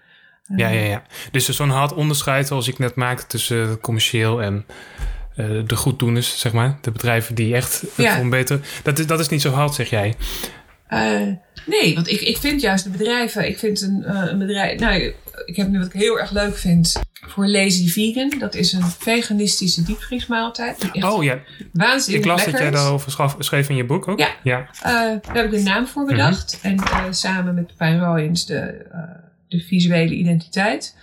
[0.47, 1.03] Ehm, ja, ja, ja.
[1.31, 4.65] Dus zo'n hard onderscheid zoals ik net maakte tussen commercieel en
[5.35, 6.77] eh, de goeddoeners, zeg maar.
[6.81, 8.15] De bedrijven die echt Ja.
[8.17, 8.59] voor beter...
[8.83, 10.15] Dat is, dat is niet zo hard, zeg jij.
[10.87, 11.21] Eh,
[11.65, 13.47] nee, want ik, ik vind juist de bedrijven.
[13.47, 14.79] Ik vind een, eh, een bedrijf.
[14.79, 15.13] Nou,
[15.45, 17.01] ik heb nu wat ik heel erg leuk vind.
[17.13, 18.39] Voor Lazy Vegan.
[18.39, 20.89] Dat is een veganistische diepvriesmaaltijd.
[21.01, 21.39] Oh ja,
[21.73, 24.19] waanzinnig ik las dat jij daarover schaf, schreef in je boek ook.
[24.19, 24.29] Ja.
[24.43, 24.69] ja.
[24.81, 26.59] Eh, daar heb ik een naam voor bedacht.
[26.61, 28.85] En eh, samen met Pijn Royens de,
[29.47, 30.95] de visuele identiteit.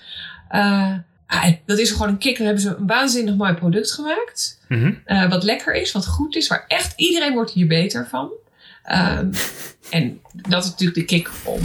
[0.49, 2.37] Ah, dat is gewoon een kick.
[2.37, 4.61] Dan hebben ze een waanzinnig mooi product gemaakt.
[4.69, 4.93] Mhm.
[5.29, 8.31] Wat lekker is, wat goed is, waar echt iedereen wordt hier beter van.
[8.85, 9.33] Ehm,
[9.91, 11.61] en dat is natuurlijk de kick om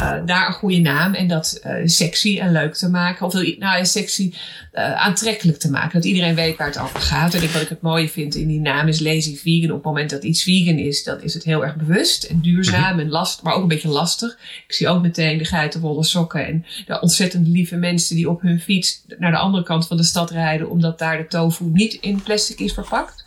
[0.00, 3.26] eh, daar een goede naam en dat eh, sexy en leuk te maken.
[3.26, 4.32] Of nou sexy
[4.72, 5.92] eh, aantrekkelijk te maken.
[5.92, 7.34] Dat iedereen weet waar het over gaat.
[7.34, 9.70] En ik, wat ik het mooie vind in die naam is lazy vegan.
[9.70, 12.98] Op het moment dat iets vegan is, dan is het heel erg bewust en duurzaam
[12.98, 14.38] en last, maar ook een beetje lastig.
[14.66, 18.60] Ik zie ook meteen de geitenwolle sokken en de ontzettend lieve mensen die op hun
[18.60, 22.22] fiets naar de andere kant van de stad rijden, omdat daar de tofu niet in
[22.22, 23.24] plastic is verpakt.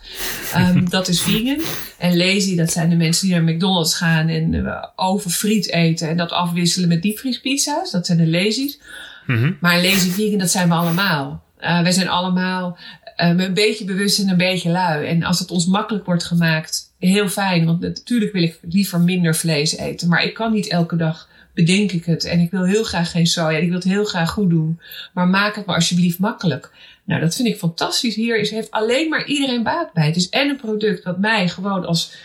[0.52, 1.60] Ehm, dat is vegan.
[1.98, 6.08] En lazy, dat zijn de mensen die naar McDonald's gaan en uh, over friet eten
[6.08, 7.90] en dat afwisselen met diepvriespizza's.
[7.90, 8.78] Dat zijn de lazy's.
[9.26, 9.52] Mhm.
[9.60, 11.42] Maar lazy vegan, dat zijn we allemaal.
[11.60, 12.78] Uh, wij zijn allemaal
[13.16, 15.06] uh, een beetje bewust en een beetje lui.
[15.06, 17.66] En als het ons makkelijk wordt gemaakt, heel fijn.
[17.66, 20.08] Want natuurlijk wil ik liever minder vlees eten.
[20.08, 22.24] Maar ik kan niet elke dag bedenk ik het.
[22.24, 23.58] En ik wil heel graag geen soja.
[23.58, 24.80] Ik wil het heel graag goed doen.
[25.12, 26.70] Maar maak het maar alsjeblieft makkelijk.
[27.04, 28.14] Nou, dat vind ik fantastisch.
[28.14, 30.06] Hier is, heeft alleen maar iedereen baat bij.
[30.06, 32.16] Het is en een product dat mij gewoon als,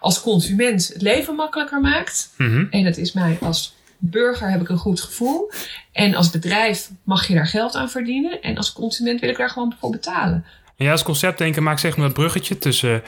[0.00, 2.34] als consument het leven makkelijker maakt.
[2.36, 2.66] Mhm.
[2.70, 5.50] En het is mij als burger heb ik een goed gevoel.
[5.92, 8.42] En als bedrijf mag je daar geld aan verdienen.
[8.42, 10.44] En als consument wil ik daar gewoon voor betalen.
[10.76, 13.02] En jij als conceptdenker maakt zeg maar dat bruggetje tussen...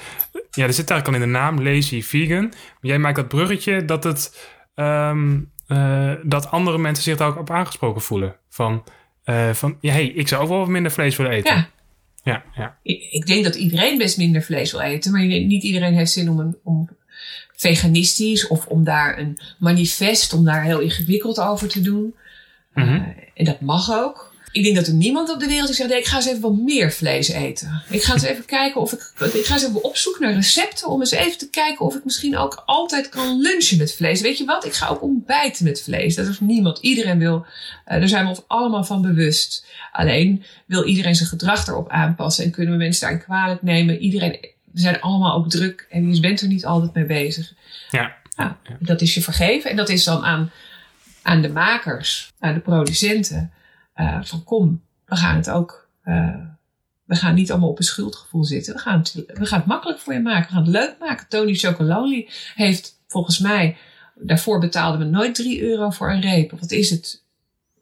[0.51, 2.43] Ja, er zit eigenlijk al in de naam, lazy vegan.
[2.43, 4.49] Maar jij maakt dat bruggetje dat het...
[4.75, 8.37] Um, uh, dat andere mensen zich daar ook op aangesproken voelen.
[8.49, 8.85] Van,
[9.27, 11.55] uh, van ja, hey, ik zou ook wel wat minder vlees willen eten.
[11.55, 11.69] Ja.
[12.23, 12.77] Ja, ja.
[12.83, 15.13] Ik, ik denk dat iedereen best minder vlees wil eten.
[15.13, 16.89] Maar niet iedereen heeft zin om, een, om
[17.57, 22.15] veganistisch of om daar een manifest, om daar heel ingewikkeld over te doen.
[22.75, 22.95] Mm -hmm.
[22.95, 23.03] uh,
[23.35, 24.35] en dat mag ook.
[24.57, 26.27] Ik denk dat er niemand op de wereld is die zegt: nee, ik ga eens
[26.27, 27.83] even wat meer vlees eten.
[27.91, 29.01] Ik ga eens even kijken of ik.
[29.33, 32.05] Ik ga eens even op zoek naar recepten om eens even te kijken of ik
[32.05, 34.21] misschien ook altijd kan lunchen met vlees.
[34.21, 34.65] Weet je wat?
[34.65, 36.15] Ik ga ook ontbijten met vlees.
[36.15, 36.79] Dat is niemand.
[36.79, 37.37] Iedereen wil.
[37.37, 39.67] Uh, daar zijn we ons allemaal van bewust.
[39.93, 43.99] Alleen wil iedereen zijn gedrag erop aanpassen en kunnen we mensen daarin kwalijk nemen.
[43.99, 44.39] Iedereen.
[44.73, 47.53] We zijn allemaal ook druk en je bent er niet altijd mee bezig.
[47.91, 48.15] Ja.
[48.37, 49.71] Nou, dat is je vergeven.
[49.71, 50.51] En dat is dan aan,
[51.23, 53.51] aan de makers, aan de producenten.
[53.97, 55.89] Uh, van kom, we gaan het ook.
[56.05, 56.35] Uh,
[57.05, 58.75] we gaan niet allemaal op een schuldgevoel zitten.
[58.75, 60.47] We gaan, het, we gaan het makkelijk voor je maken.
[60.47, 61.29] We gaan het leuk maken.
[61.29, 63.77] Tony Chocolonely heeft volgens mij.
[64.15, 66.51] Daarvoor betaalden we nooit 3 euro voor een reep.
[66.61, 67.25] Wat is het?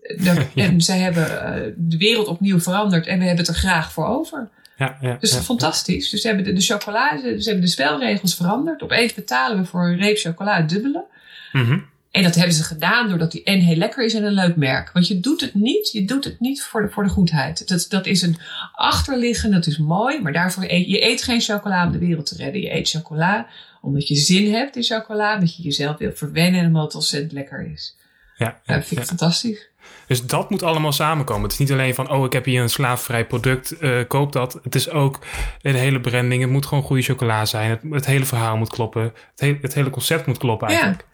[0.24, 0.64] De, ja.
[0.64, 3.06] En zij hebben uh, de wereld opnieuw veranderd.
[3.06, 4.48] En we hebben het er graag voor over.
[4.76, 6.10] Ja, ja, dus ja, fantastisch.
[6.10, 8.82] Dus ze hebben de, de chocolade, ze hebben de spelregels veranderd.
[8.82, 11.04] Opeens betalen we voor een reep chocola het dubbele.
[11.52, 11.84] Mm -hmm.
[12.14, 14.90] En dat hebben ze gedaan doordat die en heel lekker is en een leuk merk.
[14.92, 17.68] Want je doet het niet, je doet het niet voor de, voor de goedheid.
[17.68, 18.36] Dat, dat is een
[18.72, 20.22] achterliggen, dat is mooi.
[20.22, 22.60] Maar daarvoor eet je eet geen chocola om de wereld te redden.
[22.60, 23.46] Je eet chocola
[23.80, 25.34] omdat je zin hebt in chocola.
[25.34, 27.96] Omdat je jezelf wil verwennen en omdat het ontzettend lekker is.
[28.36, 29.04] Ja, dat vind ik ja.
[29.04, 29.68] fantastisch.
[30.06, 31.42] Dus dat moet allemaal samenkomen.
[31.42, 34.60] Het is niet alleen van, oh, ik heb hier een slaafvrij product, uh, koop dat.
[34.62, 35.18] Het is ook
[35.60, 36.42] de hele branding.
[36.42, 37.70] Het moet gewoon goede chocola zijn.
[37.70, 39.02] Het, het hele verhaal moet kloppen.
[39.02, 41.04] Het, he het, hele concept moet kloppen eigenlijk.
[41.08, 41.12] Ja.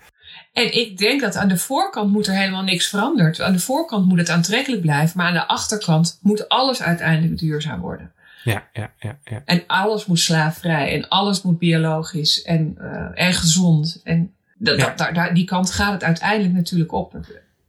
[0.52, 3.40] En ik denk dat aan de voorkant moet er helemaal niks veranderd.
[3.40, 5.16] Aan de voorkant moet het aantrekkelijk blijven.
[5.16, 8.12] Maar aan de achterkant moet alles uiteindelijk duurzaam worden.
[8.44, 9.42] Ja, ja, ja, ja.
[9.44, 10.92] En alles moet slaafvrij.
[10.92, 14.00] En alles moet biologisch en, uh, en gezond.
[14.04, 14.94] En dat, ja.
[14.96, 17.16] daar, daar, die kant gaat het uiteindelijk natuurlijk op.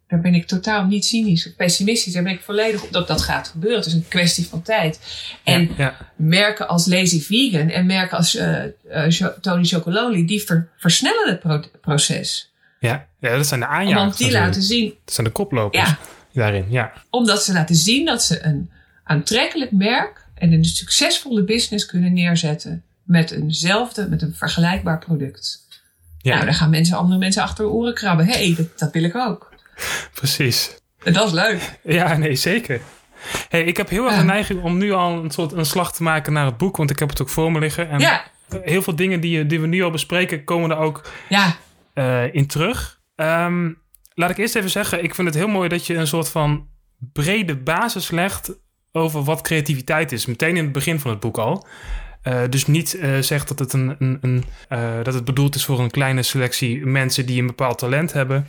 [0.07, 2.13] Daar ben ik totaal niet cynisch of pessimistisch.
[2.13, 3.79] Daar ben ik volledig op dat dat gaat gebeuren.
[3.79, 4.99] Het is een kwestie van tijd.
[5.43, 5.95] En ja, ja.
[6.15, 11.39] merken als Lazy Vegan en merken als uh, uh, Tony Chocolonely, die ver, versnellen het
[11.39, 12.50] pro proces.
[12.89, 13.07] Ja.
[13.19, 14.01] ja, dat zijn de aanjagers.
[14.01, 14.93] Want die laten zien.
[15.05, 15.97] Dat zijn de koplopers ja.
[16.33, 16.93] daarin, ja.
[17.09, 18.71] Omdat ze laten zien dat ze een
[19.03, 25.67] aantrekkelijk merk en een succesvolle business kunnen neerzetten met eenzelfde, met een vergelijkbaar product.
[26.17, 26.33] Ja.
[26.33, 28.25] Nou, dan gaan mensen, andere mensen achter oren krabben.
[28.25, 29.53] Hé, hey, dat, dat wil ik ook.
[30.19, 30.75] Precies.
[31.03, 31.79] En dat is leuk.
[31.83, 32.81] Ja, nee, zeker.
[33.49, 36.03] Hey, ik heb heel erg de neiging om nu al een soort een slag te
[36.03, 37.89] maken naar het boek, want ik heb het ook voor me liggen.
[37.89, 38.23] En Ja,
[38.61, 41.55] heel veel dingen die, die we nu al bespreken, komen er ook ja,
[41.93, 43.01] eh, in terug.
[43.15, 43.71] Ehm,
[44.13, 46.67] laat ik eerst even zeggen, ik vind het heel mooi dat je een soort van
[47.13, 48.59] brede basis legt
[48.91, 50.25] over wat creativiteit is.
[50.25, 51.67] Meteen in het begin van het boek al.
[52.23, 54.43] Uh, dus niet uh, zegt dat het, een, een, een
[55.03, 58.47] dat het bedoeld is voor een kleine selectie mensen die een bepaald talent hebben.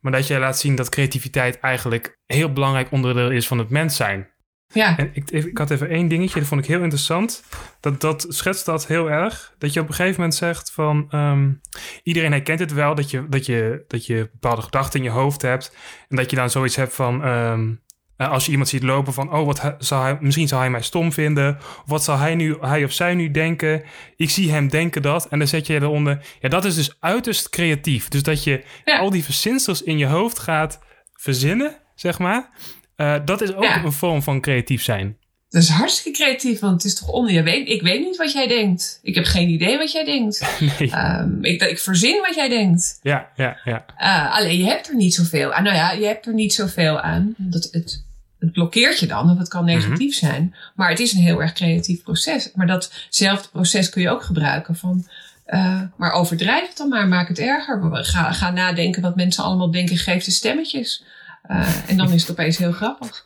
[0.00, 3.96] Maar dat jij laat zien dat creativiteit eigenlijk heel belangrijk onderdeel is van het mens
[3.96, 4.31] zijn.
[4.72, 4.98] Ja.
[4.98, 7.44] En ik, ik had even één dingetje, dat vond ik heel interessant.
[7.80, 9.54] Dat, dat schetst dat heel erg.
[9.58, 11.08] Dat je op een gegeven moment zegt van...
[11.14, 11.60] Um,
[12.02, 15.42] iedereen herkent het wel, dat je, dat, je, dat je bepaalde gedachten in je hoofd
[15.42, 15.76] hebt.
[16.08, 17.24] En dat je dan zoiets hebt van...
[17.26, 17.80] Um,
[18.16, 19.32] als je iemand ziet lopen van...
[19.32, 21.58] oh, wat zal hij, misschien zal hij mij stom vinden.
[21.86, 23.82] Wat zal hij, nu, hij of zij nu denken?
[24.16, 25.28] Ik zie hem denken dat.
[25.28, 26.24] En dan zet je eronder...
[26.40, 28.08] Ja, dat is dus uiterst creatief.
[28.08, 28.98] Dus dat je Ja.
[28.98, 30.80] al die verzinsels in je hoofd gaat
[31.12, 32.50] verzinnen, zeg maar...
[32.96, 33.84] Uh, dat is ook Ja.
[33.84, 35.16] een vorm van creatief zijn.
[35.50, 37.68] Dat is hartstikke creatief, want het is toch onder je weet.
[37.68, 38.98] Ik weet niet wat jij denkt.
[39.02, 40.40] Ik heb geen idee wat jij denkt.
[40.78, 40.92] Nee.
[40.96, 42.98] Um, ik, ik verzin wat jij denkt.
[43.02, 43.84] Ja, ja, ja.
[44.00, 45.62] Uh, alleen je hebt er niet zoveel aan.
[45.62, 47.34] Nou ja, je hebt er niet zoveel aan.
[47.36, 48.04] Dat het,
[48.38, 50.30] het blokkeert je dan, of het kan negatief Mhm.
[50.30, 50.54] zijn.
[50.74, 52.50] Maar het is een heel erg creatief proces.
[52.54, 55.06] Maar datzelfde proces kun je ook gebruiken van.
[55.46, 57.80] Uh, maar overdrijf het dan maar, maak het erger.
[58.04, 61.04] Ga, ga nadenken wat mensen allemaal denken, geef de stemmetjes.
[61.52, 63.24] Uh, en dan is het opeens heel grappig.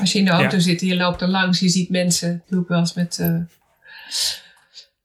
[0.00, 0.62] Als je in de auto Ja.
[0.62, 3.18] zit en je loopt er langs, je ziet mensen, dat doe ik wel eens met
[3.20, 3.36] uh,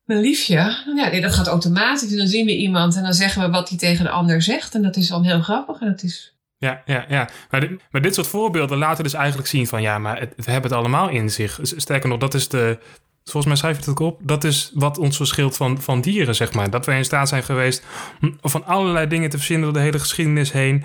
[0.05, 0.53] mijn liefje.
[0.55, 2.11] Ja, nee, dat gaat automatisch.
[2.11, 4.75] En dan zien we iemand en dan zeggen we wat hij tegen de ander zegt.
[4.75, 5.79] En dat is dan heel grappig.
[5.79, 6.35] En dat is.
[6.57, 7.29] Ja, ja, ja.
[7.49, 10.51] Maar dit, maar dit soort voorbeelden laten dus eigenlijk zien van ja, maar het, we
[10.51, 11.59] hebben het allemaal in zich.
[11.61, 12.79] Sterker nog, dat is de.
[13.23, 14.19] Volgens mij schrijf je het ook op.
[14.23, 16.69] Dat is wat ons verschilt van, van dieren, zeg maar.
[16.69, 17.83] Dat wij in staat zijn geweest
[18.21, 20.83] om van allerlei dingen te verzinnen door de hele geschiedenis heen.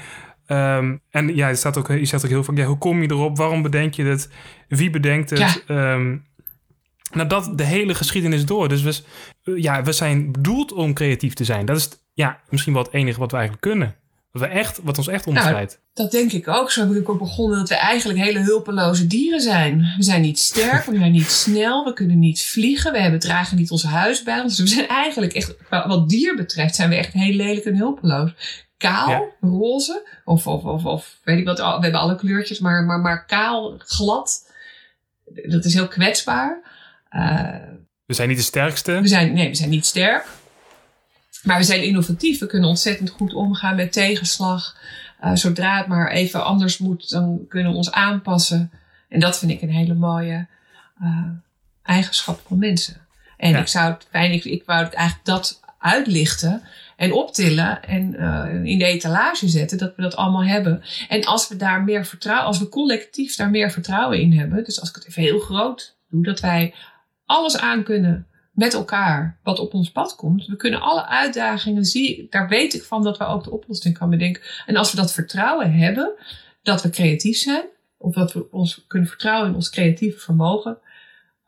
[0.52, 3.10] Um, en ja, je, staat ook, je zegt ook heel vaak, ja, hoe kom je
[3.10, 3.36] erop?
[3.36, 4.28] Waarom bedenk je het?
[4.68, 5.62] Wie bedenkt het?
[5.66, 5.92] Ja.
[5.94, 6.26] Um,
[7.12, 8.68] nou, dat de hele geschiedenis door.
[8.68, 9.02] Dus we,
[9.60, 11.66] ja, we zijn bedoeld om creatief te zijn.
[11.66, 13.94] Dat is ja, misschien wel het enige wat we eigenlijk kunnen.
[14.30, 15.80] Wat, we echt, wat ons echt onderscheidt.
[15.94, 16.70] Nou, dat denk ik ook.
[16.70, 19.94] Zo heb ik ook begonnen dat we eigenlijk hele hulpeloze dieren zijn.
[19.96, 23.56] We zijn niet sterk, we zijn niet snel, we kunnen niet vliegen, we hebben, dragen
[23.56, 24.56] niet ons huis bij ons.
[24.56, 28.34] Dus we zijn eigenlijk echt, wat dier betreft, zijn we echt heel lelijk en hulpeloos
[28.82, 29.48] kaal, ja.
[29.48, 33.24] roze, of, of, of, of, weet ik wat, we hebben alle kleurtjes, maar, maar, maar
[33.24, 34.50] kaal, glad.
[35.46, 36.60] Dat is heel kwetsbaar.
[37.10, 37.50] Uh,
[38.06, 39.00] we zijn niet de sterkste.
[39.00, 40.26] We zijn, nee, we zijn niet sterk.
[41.42, 42.38] Maar we zijn innovatief.
[42.38, 44.76] We kunnen ontzettend goed omgaan met tegenslag.
[45.24, 48.70] Uh, zodra het maar even anders moet, dan kunnen we ons aanpassen.
[49.08, 50.46] En dat vind ik een hele mooie
[51.02, 51.26] uh,
[51.82, 52.96] eigenschap van mensen.
[53.36, 53.58] En ja.
[53.58, 56.62] ik zou het fijn, ik, ik wou het eigenlijk dat uitlichten
[57.02, 60.82] en optillen en uh, in de etalage zetten, dat we dat allemaal hebben.
[61.08, 64.80] En als we daar meer vertrouwen, als we collectief daar meer vertrouwen in hebben, dus
[64.80, 66.74] als ik het even heel groot doe, dat wij
[67.26, 70.46] alles aan kunnen met elkaar wat op ons pad komt.
[70.46, 74.10] We kunnen alle uitdagingen zien, daar weet ik van dat we ook de oplossing kan
[74.10, 74.42] bedenken.
[74.66, 76.12] En als we dat vertrouwen hebben,
[76.62, 77.64] dat we creatief zijn,
[77.98, 80.78] of dat we ons kunnen vertrouwen in ons creatieve vermogen,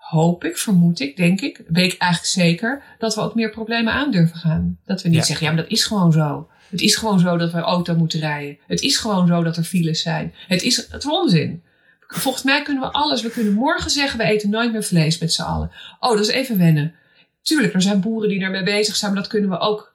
[0.08, 3.92] hoop ik, vermoed ik, denk ik, weet ik eigenlijk zeker, dat we ook meer problemen
[3.92, 4.78] aan durven gaan.
[4.84, 5.24] Dat we niet ja.
[5.24, 6.48] zeggen, ja, maar dat is gewoon zo.
[6.70, 8.58] Het is gewoon zo dat we auto moeten rijden.
[8.66, 10.34] Het is gewoon zo dat er files zijn.
[10.48, 11.62] Het is, het is onzin.
[12.08, 13.22] Volgens mij kunnen we alles.
[13.22, 15.70] We kunnen morgen zeggen, we eten nooit meer vlees met z'n allen.
[16.00, 16.94] Oh, dat is even wennen.
[17.42, 19.93] Tuurlijk, er zijn boeren die daarmee bezig zijn, maar dat kunnen we ook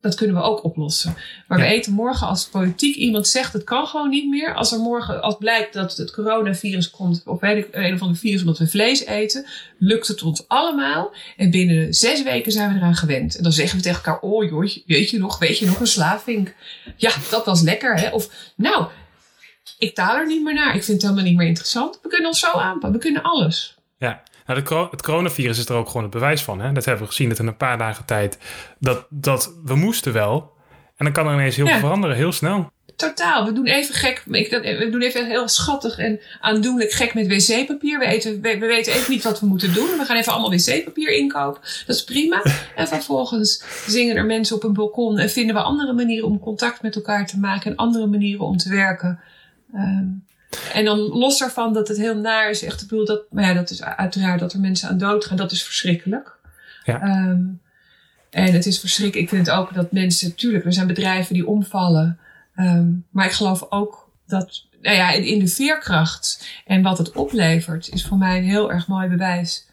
[0.00, 1.16] dat kunnen we ook oplossen.
[1.48, 1.64] Maar Ja.
[1.64, 4.54] we eten morgen als politiek iemand zegt het kan gewoon niet meer.
[4.54, 8.16] Als er morgen als blijkt dat het coronavirus komt of weet ik, een of ander
[8.16, 9.46] virus omdat we vlees eten,
[9.78, 11.12] lukt het ons allemaal.
[11.36, 13.36] En binnen zes weken zijn we eraan gewend.
[13.36, 15.86] En dan zeggen we tegen elkaar, oh joh, weet je nog, weet je nog een
[15.86, 16.54] slavink?
[16.96, 18.08] Ja, dat was lekker hè.
[18.08, 18.86] Of nou,
[19.78, 20.74] ik taal er niet meer naar.
[20.74, 21.98] Ik vind het helemaal niet meer interessant.
[22.02, 22.92] We kunnen ons zo aanpakken.
[22.92, 23.76] We kunnen alles.
[23.98, 26.60] Ja, nou, de het coronavirus is er ook gewoon het bewijs van.
[26.60, 26.72] Hè?
[26.72, 28.38] Dat hebben we gezien dat in een paar dagen tijd
[28.78, 30.52] dat, dat we moesten wel.
[30.96, 31.70] En dan kan er ineens heel Ja.
[31.70, 32.70] veel veranderen, heel snel.
[32.96, 33.44] Totaal.
[33.44, 34.22] We doen even gek.
[34.26, 37.98] We doen even heel schattig en aandoenlijk gek met wc-papier.
[37.98, 39.98] We, eten, we, we weten even niet wat we moeten doen.
[39.98, 41.60] We gaan even allemaal wc-papier inkopen.
[41.86, 42.42] Dat is prima.
[42.76, 45.18] En vervolgens zingen er mensen op een balkon.
[45.18, 47.70] En vinden we andere manieren om contact met elkaar te maken.
[47.70, 49.20] En andere manieren om te werken.
[49.74, 50.06] Ehm,
[50.72, 52.62] en dan los daarvan dat het heel naar is.
[52.62, 55.36] Echt, ik bedoel, dat, maar ja, dat is uiteraard dat er mensen aan dood gaan.
[55.36, 56.36] Dat is verschrikkelijk.
[56.84, 57.00] Ja.
[57.00, 57.42] Ehm,
[58.30, 59.24] en het is verschrikkelijk.
[59.30, 62.18] Ik vind het ook dat mensen, tuurlijk, er zijn bedrijven die omvallen.
[62.54, 67.88] Ehm, maar ik geloof ook dat, nou ja, in, de veerkracht en wat het oplevert,
[67.88, 69.66] is voor mij een heel erg mooi bewijs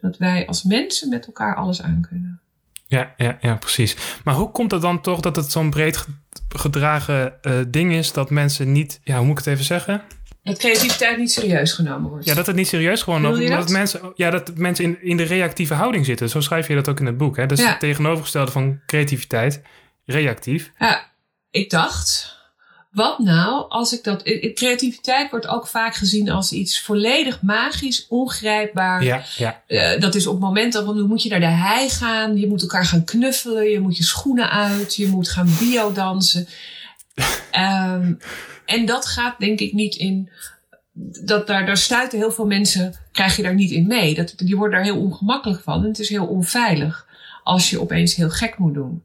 [0.00, 2.40] dat wij als mensen met elkaar alles aan kunnen.
[2.88, 3.96] Ja, ja, ja, precies.
[4.24, 6.10] Maar hoe komt het dan toch dat het zo'n breed ge-
[6.48, 10.02] gedragen eh, ding is dat mensen niet, ja, hoe moet ik het even zeggen?
[10.46, 12.24] Dat creativiteit niet serieus genomen wordt.
[12.24, 13.68] Ja, dat het niet serieus gewoon je dat dat?
[13.68, 16.28] mensen, ja, dat mensen in, in de reactieve houding zitten.
[16.28, 17.36] Zo schrijf je dat ook in het boek.
[17.36, 17.46] Hè?
[17.46, 17.68] Dus Ja.
[17.68, 19.62] het tegenovergestelde van creativiteit,
[20.04, 20.72] reactief.
[20.78, 21.04] Ja,
[21.50, 22.36] ik dacht,
[22.90, 24.22] wat nou als ik dat.
[24.54, 29.02] Creativiteit wordt ook vaak gezien als iets volledig magisch, ongrijpbaar.
[29.04, 31.88] Ja, ja, Eh, dat is op het moment dat dan moet je naar de hei
[31.88, 36.48] gaan, je moet elkaar gaan knuffelen, je moet je schoenen uit, je moet gaan biodansen.
[37.50, 38.12] Ehm
[38.66, 40.30] en dat gaat denk ik niet in.
[41.24, 44.14] Dat, daar, daar sluiten heel veel mensen, krijg je daar niet in mee.
[44.14, 45.82] Dat, die worden daar heel ongemakkelijk van.
[45.82, 47.06] En het is heel onveilig
[47.44, 49.04] als je opeens heel gek moet doen.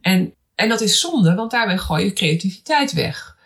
[0.00, 3.36] En, en dat is zonde, want daarbij gooi je creativiteit weg.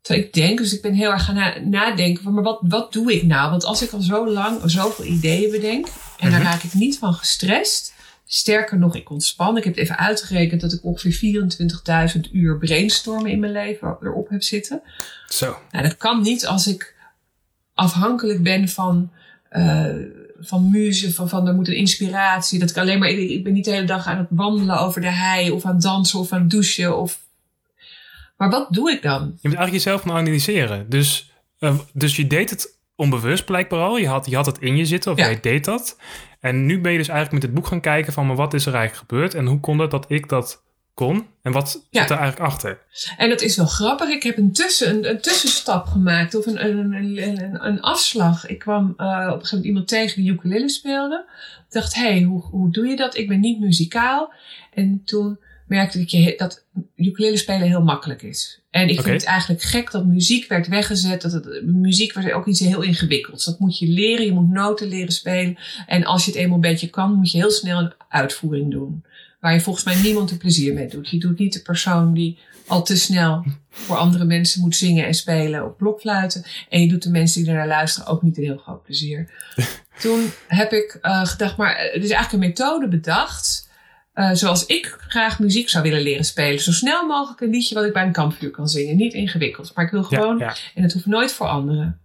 [0.00, 2.92] Terwijl ik denk, dus ik ben heel erg gaan na- nadenken van, maar wat, wat
[2.92, 3.50] doe ik nou?
[3.50, 5.86] Want als ik al zo lang zoveel ideeën bedenk
[6.18, 6.48] en daar Mhm.
[6.50, 7.94] raak ik niet van gestrest.
[8.34, 9.56] Sterker nog, ik ontspan.
[9.56, 11.42] Ik heb het even uitgerekend dat ik ongeveer
[12.14, 14.82] 24.000 uur brainstormen in mijn leven erop heb zitten.
[15.28, 15.58] zo.
[15.70, 16.94] Nou, dat kan niet als ik
[17.74, 19.10] afhankelijk ben van,
[19.48, 19.86] eh,
[20.40, 22.58] van muze, van, van er moet een inspiratie.
[22.58, 25.00] Dat ik alleen maar, ik, ik ben niet de hele dag aan het wandelen over
[25.00, 26.98] de hei of aan het dansen of aan het douchen.
[26.98, 27.18] Of...
[28.36, 29.20] Maar wat doe ik dan?
[29.20, 30.90] Je moet eigenlijk jezelf gaan analyseren.
[30.90, 33.96] Dus, eh, dus je deed het onbewust blijkbaar al.
[33.96, 35.24] Je had, je had het in je zitten of Ja.
[35.24, 35.96] jij deed dat.
[36.42, 38.26] En nu ben je dus eigenlijk met het boek gaan kijken van...
[38.26, 40.62] maar wat is er eigenlijk gebeurd en hoe kon het dat ik dat
[40.94, 41.26] kon?
[41.42, 42.00] En wat Ja.
[42.00, 42.78] zit er eigenlijk achter?
[43.16, 44.08] En dat is wel grappig.
[44.08, 48.46] Ik heb een, tussen, een, een tussenstap gemaakt of een, een, een, een, afslag.
[48.46, 51.24] Ik kwam eh, op een gegeven moment iemand tegen die ukulele speelde.
[51.68, 53.16] Ik dacht, hé, hey, hoe, hoe doe je dat?
[53.16, 54.32] Ik ben niet muzikaal.
[54.74, 55.38] En toen
[55.72, 56.64] merkte ik je- dat
[56.96, 58.60] ukulele spelen heel makkelijk is.
[58.70, 61.22] En ik vind het eigenlijk gek dat muziek werd weggezet.
[61.22, 63.44] Dat het, muziek was ook iets heel ingewikkelds.
[63.44, 64.24] Dat moet je leren.
[64.24, 65.58] Je moet noten leren spelen.
[65.86, 69.04] En als je het eenmaal een beetje kan, moet je heel snel een uitvoering doen.
[69.40, 71.08] Waar je volgens mij niemand er plezier mee doet.
[71.08, 75.14] Je doet niet de persoon die al te snel voor andere mensen moet zingen en
[75.14, 76.44] spelen op blokfluiten.
[76.68, 79.30] En je doet de mensen die ernaar luisteren ook niet een heel groot plezier.
[80.02, 83.70] Toen heb ik eh, gedacht, maar er is eigenlijk een methode bedacht.
[84.12, 86.60] Eh, zoals ik graag muziek zou willen leren spelen.
[86.60, 88.96] Zo snel mogelijk een liedje wat ik bij een kampvuur kan zingen.
[88.96, 90.38] Niet ingewikkeld, maar ik wil gewoon.
[90.38, 90.54] Ja, ja.
[90.74, 91.98] En het hoeft nooit voor anderen.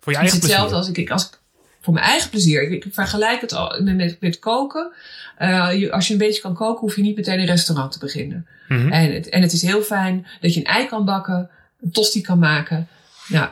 [0.00, 0.88] Voor je Het is eigen hetzelfde plezier.
[0.94, 1.42] als ik, als ik
[1.80, 2.62] voor mijn eigen plezier.
[2.70, 4.92] Ik, ik vergelijk het al met, met, koken.
[5.38, 7.98] Eh, je- als je een beetje kan koken, hoef je niet meteen een restaurant te
[7.98, 8.46] beginnen.
[8.68, 8.92] Mhm.
[8.92, 12.20] En, het, en het is heel fijn dat je een ei kan bakken, een tosti
[12.20, 12.88] kan maken.
[13.28, 13.48] Nou,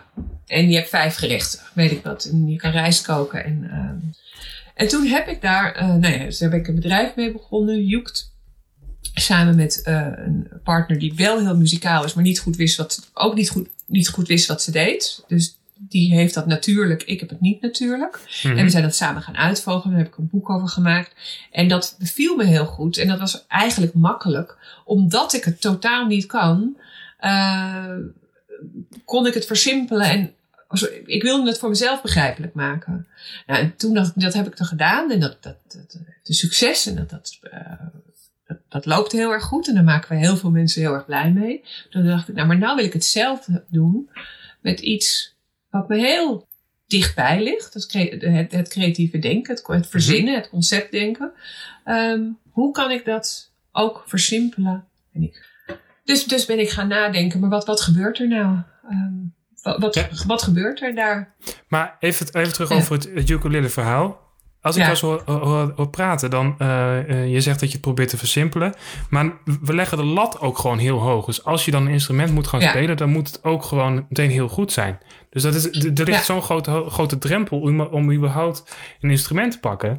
[0.46, 2.24] en je hebt vijf gerechten, weet ik wat.
[2.24, 3.44] En je kan rijst koken.
[3.44, 3.96] En, ehm,
[4.82, 7.84] en toen heb ik daar, eh ja, dus daar ben ik een bedrijf mee begonnen,
[7.84, 8.30] Joekt.
[9.14, 13.10] Samen met eh, een partner die wel heel muzikaal is, maar niet goed wist wat,
[13.14, 15.24] ook niet goed, niet goed wist wat ze deed.
[15.26, 18.20] Dus die heeft dat natuurlijk, ik heb het niet natuurlijk.
[18.42, 18.56] Mhm.
[18.56, 19.94] En we zijn dat samen gaan uitvogelen.
[19.94, 21.14] Daar heb ik een boek over gemaakt.
[21.50, 22.96] En dat beviel me heel goed.
[22.96, 24.56] En dat was eigenlijk makkelijk.
[24.84, 26.76] Omdat ik het totaal niet kan,
[27.18, 27.96] eh,
[29.04, 30.10] kon ik het versimpelen.
[30.10, 30.34] En
[31.06, 33.06] ik wilde het voor mezelf begrijpelijk maken.
[33.46, 35.10] Nou, en toen ik, dat heb ik dan gedaan.
[35.10, 36.86] En dat, dat, dat een succes.
[36.86, 37.60] En dat, dat, eh,
[38.46, 39.68] dat, dat loopt heel erg goed.
[39.68, 41.64] En daar maken we heel veel mensen heel erg blij mee.
[41.90, 44.10] Toen dacht ik, nou, maar nou wil ik hetzelfde doen.
[44.60, 45.36] Met iets
[45.70, 46.48] wat me heel
[46.86, 47.72] dichtbij ligt.
[47.72, 51.32] Dat het, het creatieve denken, het, het verzinnen, het conceptdenken.
[51.84, 54.84] Ehm, hoe kan ik dat ook versimpelen?
[55.12, 55.50] En ik,
[56.04, 58.58] dus, dus ben ik gaan nadenken, maar wat, wat gebeurt er nou?
[58.88, 59.14] Ehm,
[59.62, 60.08] wat, wat, Ja.
[60.26, 61.34] wat gebeurt er daar?
[61.68, 62.76] Maar even, even terug Ja.
[62.76, 64.20] over het, het ukulele verhaal.
[64.60, 64.94] Als ik Ja.
[65.00, 68.74] hoor, hoor- hoor praten, dan eh, eh, je zegt dat je het probeert te versimpelen.
[69.10, 71.24] Maar we leggen de lat ook gewoon heel hoog.
[71.26, 72.68] Dus als je dan een instrument moet gaan Ja.
[72.68, 74.98] spelen, dan moet het ook gewoon meteen heel goed zijn.
[75.30, 76.22] Dus dat is, er ligt Ja.
[76.22, 78.64] zo'n grote, grote drempel om, om überhaupt
[79.00, 79.90] een instrument te pakken.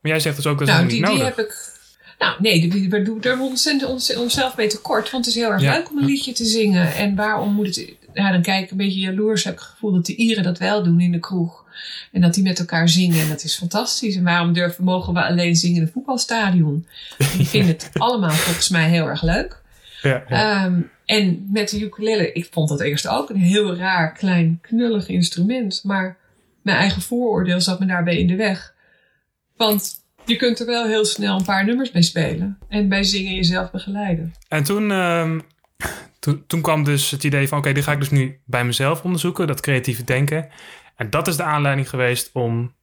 [0.00, 1.36] Maar jij zegt dus ook dat nou, die, niet die nodig.
[1.36, 1.70] heb ik.
[2.18, 5.10] Nou, nee, die- we doen er ontzettend ons, onszelf mee tekort.
[5.10, 6.94] Want het is heel erg leuk om een liedje te zingen.
[6.94, 7.94] En waarom moet het.
[8.12, 9.44] Ja, dan kijk ik een beetje jaloers.
[9.44, 11.64] Heb ik het gevoel dat de Ieren dat wel doen in de kroeg.
[12.12, 13.20] En dat die met elkaar zingen.
[13.20, 14.16] En dat is fantastisch.
[14.16, 16.86] En waarom durven, mogen we alleen zingen in een voetbalstadion?
[17.36, 19.60] Die vinden het allemaal volgens mij heel erg leuk.
[20.02, 20.64] Ja, ja.
[20.64, 25.08] Ehm, en met de ukulele, ik vond dat eerst ook een heel raar, klein, knullig
[25.08, 25.80] instrument.
[25.84, 26.16] Maar
[26.62, 28.74] mijn eigen vooroordeel zat me daarbij in de weg.
[29.56, 29.92] Want
[30.24, 32.58] je kunt er wel heel snel een paar nummers mee spelen.
[32.68, 34.34] En bij zingen jezelf begeleiden.
[34.48, 35.40] En toen, ehm,
[36.18, 37.58] toen, toen kwam dus het idee van...
[37.58, 40.48] oké, dit ga ik dus nu bij mezelf onderzoeken, dat creatieve denken.
[40.96, 42.74] En dat is de aanleiding geweest om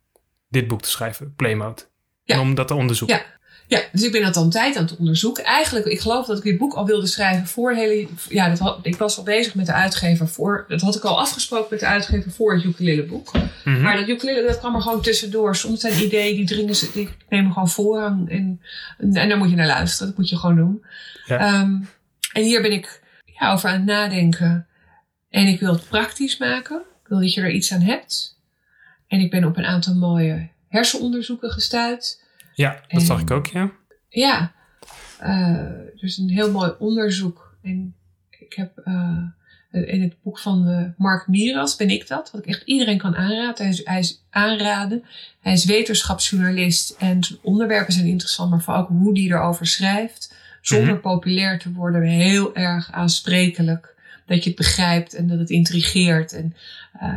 [0.50, 1.82] dit boek te schrijven, Playmode.
[2.24, 2.36] Ja.
[2.36, 3.18] En om dat te onderzoeken.
[3.18, 3.38] Ja.
[3.70, 5.44] Ja, dus ik ben dat al een tijd aan het onderzoeken.
[5.44, 8.08] Eigenlijk, ik geloof dat ik dit boek al wilde schrijven voor hele...
[8.30, 10.66] Ja, dat had, ik was al bezig met de uitgever voor...
[10.68, 13.32] Dat had ik al afgesproken met de uitgever voor het ukulele boek.
[13.64, 13.82] Mhm.
[13.82, 15.56] Maar dat ukulele, dat kwam er gewoon tussendoor.
[15.56, 18.30] Soms zijn ideeën, die dringen ze, die nemen gewoon voorrang.
[18.30, 18.62] En,
[18.98, 20.08] en daar moet je naar luisteren.
[20.08, 20.86] Dat moet je gewoon doen.
[21.26, 21.38] Ja.
[21.38, 21.76] Ehm,
[22.34, 24.68] en hier ben ik ja, over aan het nadenken.
[25.30, 26.78] En ik wil het praktisch maken.
[27.04, 28.38] Ik wil dat je er iets aan hebt.
[29.08, 32.24] En ik ben op een aantal mooie hersenonderzoeken gestuurd.
[32.54, 33.72] Ja, dat En- zag ik ook, ja.
[34.10, 34.52] Ja,
[35.20, 35.66] eh,
[35.96, 37.58] dus een heel mooi onderzoek.
[37.64, 37.96] En
[38.40, 39.24] ik heb eh,
[39.72, 43.16] in het boek van eh, Mark Miras, ben ik dat, wat ik echt iedereen kan
[43.16, 43.64] aanraden.
[43.66, 45.04] Hij is, hij is aanraden.
[45.42, 50.36] Hij is wetenschapsjournalist en zijn onderwerpen zijn interessant, maar vooral ook hoe die erover schrijft.
[50.62, 51.02] Zonder Mhm.
[51.02, 53.96] populair te worden, heel erg aansprekelijk.
[54.26, 56.34] Dat je het begrijpt en dat het intrigeert.
[56.34, 56.56] En,
[57.00, 57.14] eh,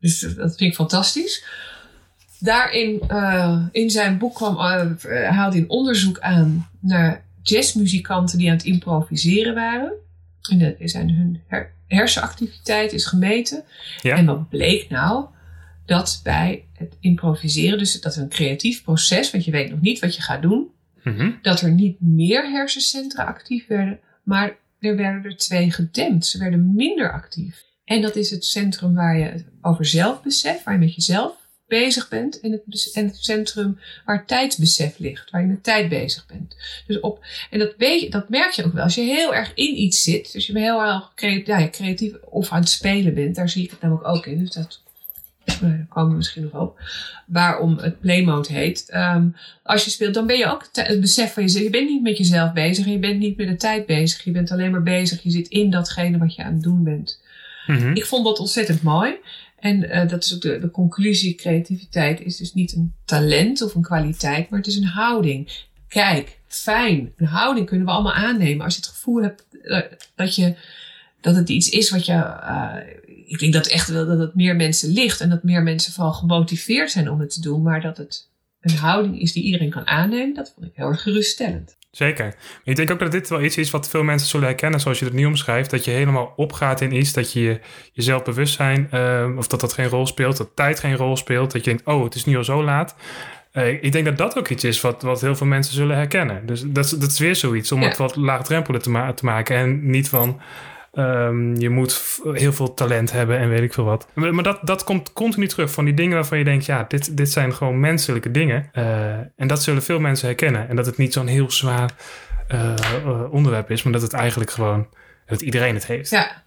[0.00, 1.44] dus dat vind ik fantastisch.
[2.38, 8.48] Daarin, eh, in zijn boek kwam, eh, haalde hij een onderzoek aan naar jazzmuzikanten die
[8.50, 9.92] aan het improviseren waren.
[10.50, 13.64] En zijn hun her- hersenactiviteit is gemeten.
[14.02, 14.16] Ja.
[14.16, 15.26] En wat bleek nou?
[15.86, 19.98] Dat bij het improviseren, dus dat is een creatief proces, want je weet nog niet
[19.98, 20.66] wat je gaat doen,
[21.06, 21.32] Mhm.
[21.42, 26.26] dat er niet meer hersencentra actief werden, maar er werden er twee gedempt.
[26.26, 27.64] Ze werden minder actief.
[27.84, 31.34] En dat is het centrum waar je over zelfbesef, waar je met jezelf
[31.66, 36.26] bezig bent, en het, en het centrum waar tijdsbesef ligt, waar je met tijd bezig
[36.26, 36.56] bent.
[36.86, 38.84] Dus op, en dat, je, dat merk je ook wel.
[38.84, 42.60] Als je heel erg in iets zit, dus je heel erg creatief, creatief of aan
[42.60, 44.38] het spelen bent, daar zie ik het namelijk ook in.
[44.38, 44.82] Dus dat
[45.60, 46.80] daar komen we misschien nog op.
[47.26, 48.88] Waarom het playmode heet.
[48.88, 49.26] Ehm,
[49.62, 51.64] als je speelt, dan ben je ook het besef van jezelf.
[51.64, 52.86] Je bent niet met jezelf bezig.
[52.86, 54.24] en Je bent niet met de tijd bezig.
[54.24, 55.22] Je bent alleen maar bezig.
[55.22, 57.20] Je zit in datgene wat je aan het doen bent.
[57.66, 57.90] Mhm.
[57.94, 59.14] Ik vond dat ontzettend mooi.
[59.58, 61.34] En eh, dat is ook de, de conclusie.
[61.34, 65.64] Creativiteit is dus niet een talent of een kwaliteit, maar het is een houding.
[65.88, 67.12] Kijk, fijn.
[67.16, 68.64] Een houding kunnen we allemaal aannemen.
[68.64, 69.80] Als je het gevoel hebt eh,
[70.14, 70.54] dat, je,
[71.20, 72.12] dat het iets is wat je.
[72.12, 72.74] eh,
[73.26, 75.20] ik denk dat echt wel dat het meer mensen ligt.
[75.20, 77.62] En dat meer mensen vooral gemotiveerd zijn om het te doen.
[77.62, 78.28] Maar dat het
[78.60, 80.34] een houding is die iedereen kan aannemen.
[80.34, 81.76] Dat vond ik heel erg geruststellend.
[81.90, 82.24] Zeker.
[82.24, 84.98] Maar ik denk ook dat dit wel iets is wat veel mensen zullen herkennen, zoals
[84.98, 85.70] je het nu omschrijft.
[85.70, 87.60] Dat je helemaal opgaat in iets, dat je je-
[87.92, 91.52] jezelf bewust zijn, eh, of dat dat geen rol speelt, dat tijd geen rol speelt.
[91.52, 92.94] Dat je denkt, oh, het is nu al zo laat.
[93.52, 96.46] Eh, ik denk dat dat ook iets is wat, wat heel veel mensen zullen herkennen.
[96.46, 97.88] Dus dat, is- dat is weer zoiets om Ja.
[97.88, 99.56] het wat laagdrempelig te, ma- te maken.
[99.56, 100.40] En niet van,
[100.96, 104.06] ehm, je moet heel veel talent hebben en weet ik veel wat.
[104.12, 107.16] Maar, maar dat, dat komt continu terug van die dingen waarvan je denkt, ja, dit,
[107.16, 108.68] dit zijn gewoon menselijke dingen.
[108.72, 110.68] Eh, en dat zullen veel mensen herkennen.
[110.68, 111.90] En dat het niet zo'n heel zwaar
[112.48, 114.88] eh, eh, onderwerp is, maar dat het eigenlijk gewoon,
[115.26, 116.10] dat iedereen het heeft.
[116.10, 116.44] Ja.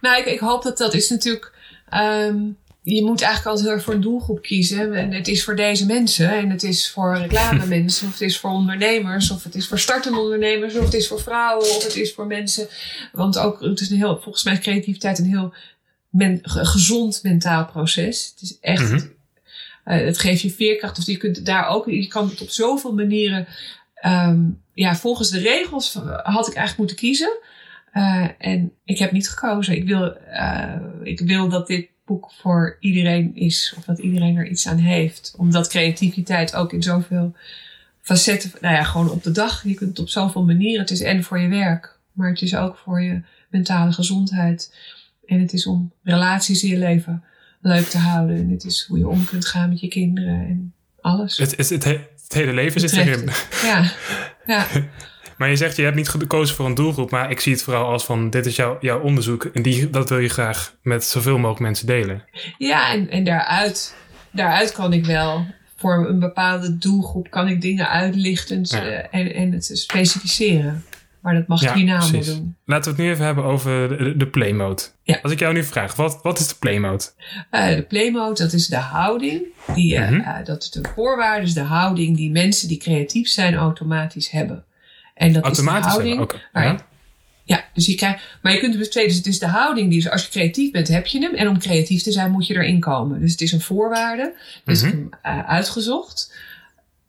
[0.00, 1.52] Nou, ik, ik hoop dat dat is natuurlijk.
[1.88, 2.36] ehm,
[2.94, 4.94] je moet eigenlijk altijd heel erg voor een doelgroep kiezen.
[4.94, 6.30] En het is voor deze mensen.
[6.30, 8.06] En het is voor reclame mensen.
[8.06, 9.30] Of het is voor ondernemers.
[9.30, 10.74] Of het is voor startende ondernemers.
[10.74, 11.64] Of het is voor vrouwen.
[11.76, 12.68] Of het is voor mensen.
[13.12, 15.54] Want ook, het is een heel, volgens mij is creativiteit een heel
[16.08, 18.32] men, gezond mentaal proces.
[18.34, 18.90] Het is echt.
[18.92, 19.06] Mhm.
[19.84, 20.98] eh, het geeft je veerkracht.
[20.98, 21.86] Of je kunt daar ook.
[21.86, 23.46] Je kan het op zoveel manieren.
[23.94, 24.40] ehm,
[24.74, 27.38] ja, volgens de regels had ik eigenlijk moeten kiezen.
[27.92, 29.74] Eh, en ik heb niet gekozen.
[29.74, 33.74] Ik wil, eh, ik wil dat dit boek voor iedereen is.
[33.76, 35.34] Of dat iedereen er iets aan heeft.
[35.36, 37.34] Omdat creativiteit ook in zoveel
[38.02, 38.52] facetten.
[38.60, 39.62] Nou ja, gewoon op de dag.
[39.64, 40.80] Je kunt het op zoveel manieren.
[40.80, 41.98] Het is en voor je werk.
[42.12, 44.74] Maar het is ook voor je mentale gezondheid.
[45.26, 47.24] En het is om relaties in je leven
[47.60, 48.36] leuk te houden.
[48.36, 50.46] En het is hoe je om kunt gaan met je kinderen.
[50.46, 51.36] En alles.
[51.36, 53.28] Het, het, het, he- het hele leven zit erin.
[53.62, 53.92] Ja,
[54.46, 54.66] ja.
[55.38, 57.84] Maar je zegt, je hebt niet gekozen voor een doelgroep, maar ik zie het vooral
[57.90, 61.36] als van, dit is jouw, jouw onderzoek en die, dat wil je graag met zoveel
[61.36, 62.24] mogelijk mensen delen.
[62.58, 63.96] Ja, en, en daaruit,
[64.30, 68.80] daaruit kan ik wel voor een bepaalde doelgroep kan ik dingen uitlichten Ja.
[69.10, 70.84] en, en het specificeren.
[71.20, 72.26] Maar dat mag Ja, allemaal precies.
[72.26, 72.56] doen.
[72.64, 74.82] Laten we het nu even hebben over de, de play mode.
[75.02, 75.18] Ja.
[75.22, 77.04] Als ik jou nu vraag, wat, wat is de play mode?
[77.50, 79.42] Eh, de playmode, dat is de houding.
[79.74, 80.20] Die, eh, Mhm.
[80.20, 84.64] eh, dat is de voorwaarde, is de houding die mensen die creatief zijn automatisch hebben.
[85.16, 86.32] En dat is de Automatisch houding.
[86.52, 86.86] Ja.
[87.44, 89.98] Ja, dus je krijgt, maar je kunt het twee, dus het is de houding die
[89.98, 91.34] is, als je creatief bent, heb je hem.
[91.34, 93.20] En om creatief te zijn, moet je erin komen.
[93.20, 94.34] Dus het is een voorwaarde.
[94.64, 94.86] Dus Mhm.
[94.88, 96.34] ik heb hem eh, uitgezocht.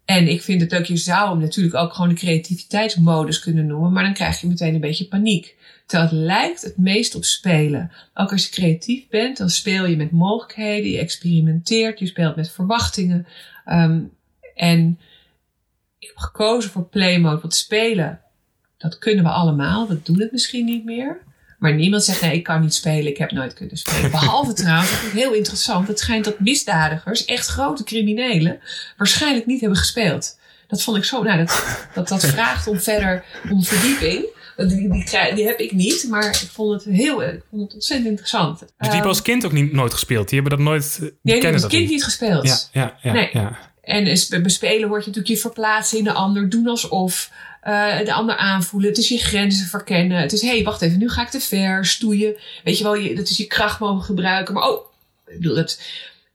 [0.06, 3.92] En ik vind het leuk, je zou hem natuurlijk ook gewoon de creativiteitsmodus kunnen noemen,
[3.92, 5.56] maar dan krijg je meteen een beetje paniek.
[5.86, 7.92] Terwijl het lijkt het meest op spelen.
[8.14, 12.52] Ook als je creatief bent, dan speel je met mogelijkheden, je experimenteert, je speelt met
[12.52, 13.28] verwachtingen.
[13.66, 14.00] Ehm,
[14.56, 15.00] en
[16.08, 18.22] ik heb gekozen voor play mode, want spelen,
[18.78, 21.26] dat kunnen we allemaal, we doen het misschien niet meer.
[21.60, 24.12] Maar niemand zegt, nee, ik kan niet spelen, ik heb nooit kunnen spelen.
[24.12, 28.60] Behalve trouwens, dat ik heel interessant, het schijnt dat misdadigers, echt grote criminelen,
[28.98, 30.40] waarschijnlijk niet hebben gespeeld.
[30.68, 34.36] Dat vond ik zo, nou, dat, dat, dat vraagt om verder, om verdieping.
[34.58, 38.10] Die, die, die heb ik niet, maar ik vond het heel, ik vond het ontzettend
[38.10, 38.60] interessant.
[38.60, 40.30] Dus die hebben Ehm, als kind ook niet, nooit gespeeld.
[40.30, 41.00] Die hebben dat nooit.
[41.00, 41.92] Die nee, kennen dat als kind niet.
[41.92, 42.70] niet gespeeld.
[42.72, 43.14] Ja, ja, ja.
[43.14, 43.30] Nee.
[43.34, 43.58] ja.
[43.88, 44.04] En
[44.44, 47.32] bespelen hoort je natuurlijk je verplaatsen in de ander, doen alsof,
[47.62, 48.90] eh, de ander aanvoelen.
[48.90, 50.18] Het is je grenzen verkennen.
[50.18, 52.36] Het is, hé, hey, wacht even, nu ga ik te ver, stoeien.
[52.64, 54.54] Weet je wel, je, dat is je kracht mogen gebruiken.
[54.54, 54.86] Maar oh,
[55.28, 55.82] ik bedoel, het,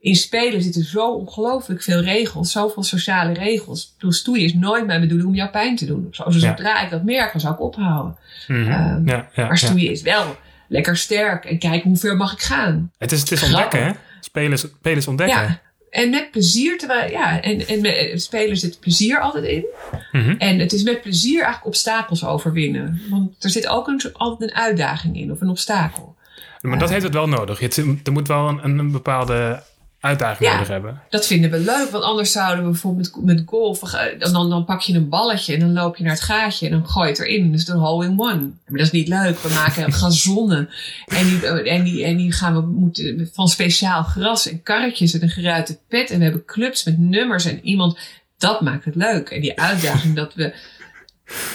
[0.01, 3.83] in spelen zitten zo ongelooflijk veel regels, zoveel sociale regels.
[3.83, 6.09] Ik bedoel, stoeien is nooit mijn bedoeling om jou pijn te doen.
[6.11, 8.17] Zo, zodra ik dat merk, dan zou ik ophouden.
[8.47, 8.61] Mhm.
[8.61, 10.37] Ehm, ja, ja, maar stoeien is wel
[10.69, 12.93] lekker sterk en kijken hoe ver mag ik gaan.
[12.99, 13.93] Het is, het is ontdekken, hè?
[14.21, 15.61] Spelen is, spelen is ontdekken.
[15.93, 19.65] En met plezier, terwijl, ja, en, en met, het spelen zit plezier altijd in.
[20.13, 20.35] Mhm.
[20.39, 23.03] En het is met plezier eigenlijk obstakels overwinnen.
[23.11, 26.15] Want er zit ook een, altijd een uitdaging in of een obstakel.
[26.61, 27.59] Maar dat heeft het wel nodig.
[27.59, 29.63] Het, er moet wel een, een bepaalde
[30.03, 30.53] uitdaging Ja.
[30.55, 31.01] nodig hebben.
[31.09, 34.51] Dat vinden we leuk, want anders zouden we bijvoorbeeld met, met golf, eh, dan, dan,
[34.51, 37.07] dan pak je een balletje en dan loop je naar het gaatje en dan gooi
[37.09, 37.53] je het erin.
[37.53, 38.41] Dus een hole in one.
[38.41, 39.39] Maar dat is niet leuk.
[39.39, 40.69] We maken gazonnen
[41.07, 45.15] en die, eh, en die, en die gaan we moeten van speciaal gras en karretjes
[45.15, 46.11] en een geruite pet.
[46.11, 47.99] En we hebben clubs met nummers en iemand.
[48.39, 49.29] Dat maakt het leuk.
[49.31, 50.55] En die uitdaging dat we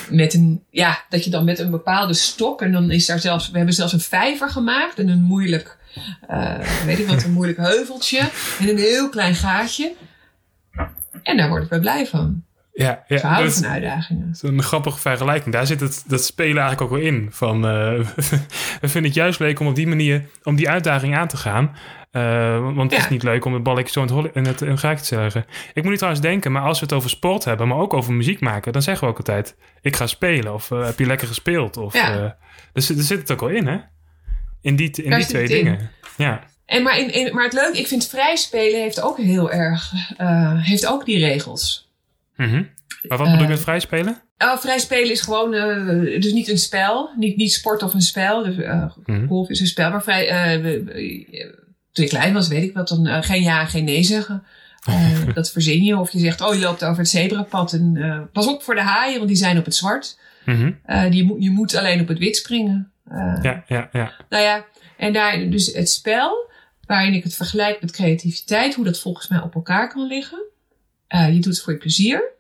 [0.10, 3.50] met een, ja, dat je dan met een bepaalde stok en dan is daar zelfs,
[3.52, 5.76] we hebben zelfs een vijver gemaakt en een moeilijk,
[6.28, 8.20] eh, weet ik wat, een moeilijk heuveltje
[8.60, 9.94] en een heel klein gaatje.
[11.24, 12.44] En daar word ik wel blij van.
[12.74, 14.36] Ja, ja Ik hou dat is van uitdagingen.
[14.42, 15.54] een grappige vergelijking.
[15.56, 17.28] Daar zit het, dat spelen eigenlijk ook wel in.
[17.32, 18.00] Van, eh,
[18.82, 21.76] we vinden het juist leuk om op die manier, om die uitdaging aan te gaan.
[22.12, 22.98] Eh, want het Ja.
[23.06, 25.16] is niet leuk om het balletje zo in het, in het in het gaatje te
[25.22, 25.46] leggen.
[25.74, 28.14] Ik moet nu trouwens denken, maar als we het over sport hebben, maar ook over
[28.14, 30.54] muziek maken, dan zeggen we ook altijd, ik ga spelen.
[30.54, 31.78] Of heb je lekker gespeeld?
[31.78, 32.38] Of, Ja.
[32.74, 33.78] dus daar zit het ook wel in, hè?
[34.68, 35.49] In die, in Daar die twee in.
[35.49, 35.89] dingen.
[36.18, 36.43] Ja.
[36.65, 39.93] En maar, in, in, maar het leuke, ik vind vrij spelen heeft ook heel erg,
[40.18, 41.89] eh, heeft ook die regels.
[42.36, 42.63] Mhm.
[43.07, 44.22] Maar wat bedoel je Eh, met vrij spelen?
[44.38, 48.01] Oh, vrij spelen is gewoon, eh, dus niet een spel, niet, niet sport of een
[48.01, 48.43] spel.
[48.43, 48.55] Dus,
[49.05, 49.28] Mhm.
[49.28, 50.28] golf is een spel, maar vrij,
[51.91, 54.43] toen ik klein was, weet ik wat, dan geen ja en geen nee zeggen.
[54.86, 55.97] Eh, dat verzin je.
[55.97, 59.15] Of je zegt, oh, je loopt over het zebrapad en pas op voor de haaien,
[59.18, 60.20] want die zijn op het zwart.
[60.45, 60.72] Mhm.
[61.09, 62.91] Die, je moet alleen op het wit springen.
[63.10, 64.14] Eh, Ja, ja, ja.
[64.30, 64.66] Nou ja,
[64.97, 66.49] en daar dus het spel,
[66.86, 70.43] waarin ik het vergelijk met creativiteit, hoe dat volgens mij op elkaar kan liggen.
[71.08, 72.36] Eh, je doet het voor je plezier.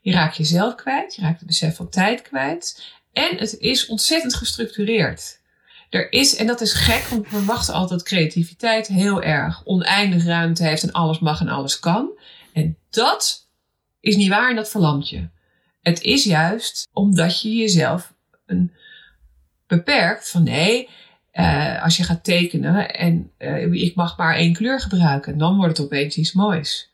[0.00, 1.14] Je raakt jezelf kwijt.
[1.14, 2.82] Je raakt het besef van tijd kwijt.
[3.12, 5.40] En het is ontzettend gestructureerd.
[5.90, 10.24] Er is, en dat is gek, want we verwachten altijd dat creativiteit heel erg oneindig
[10.24, 12.10] ruimte heeft en alles mag en alles kan.
[12.52, 13.48] En dat
[14.00, 15.28] is niet waar en dat verlamt je.
[15.82, 18.14] Het is juist omdat je jezelf
[18.46, 18.72] een
[19.76, 20.88] beperkt van nee,
[21.30, 25.76] eh, als je gaat tekenen en eh, ik mag maar één kleur gebruiken, dan wordt
[25.76, 26.90] het opeens iets moois.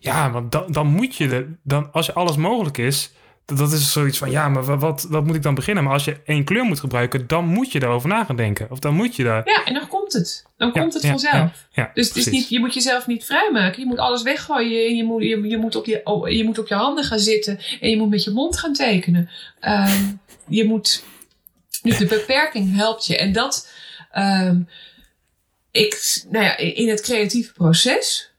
[0.00, 3.10] Ja, want dan, dan moet je, er, dan, als alles mogelijk is,
[3.44, 5.84] dat, dat is zoiets van, ja, maar wa- wat, wat moet ik dan beginnen?
[5.84, 8.70] Maar als je één kleur moet gebruiken, dan moet je daarover na gaan denken.
[8.70, 9.42] Of dan moet je daar...
[9.48, 10.46] Ja, en dan komt het.
[10.56, 11.66] Dan Ja, komt het ja, vanzelf.
[11.72, 13.80] ja, dus het is niet, je moet jezelf niet vrijmaken.
[13.80, 14.96] Je moet alles weggooien.
[14.96, 17.58] Je moet, je, je, moet op je, oh, je moet op je handen gaan zitten.
[17.80, 19.28] En je moet met je mond gaan tekenen.
[19.60, 20.02] Ehm,
[20.48, 21.04] je moet...
[21.86, 23.16] Dus de beperking helpt je.
[23.16, 23.70] En dat...
[24.12, 24.60] ehm,
[25.70, 28.30] ik, nou ja, in het creatieve proces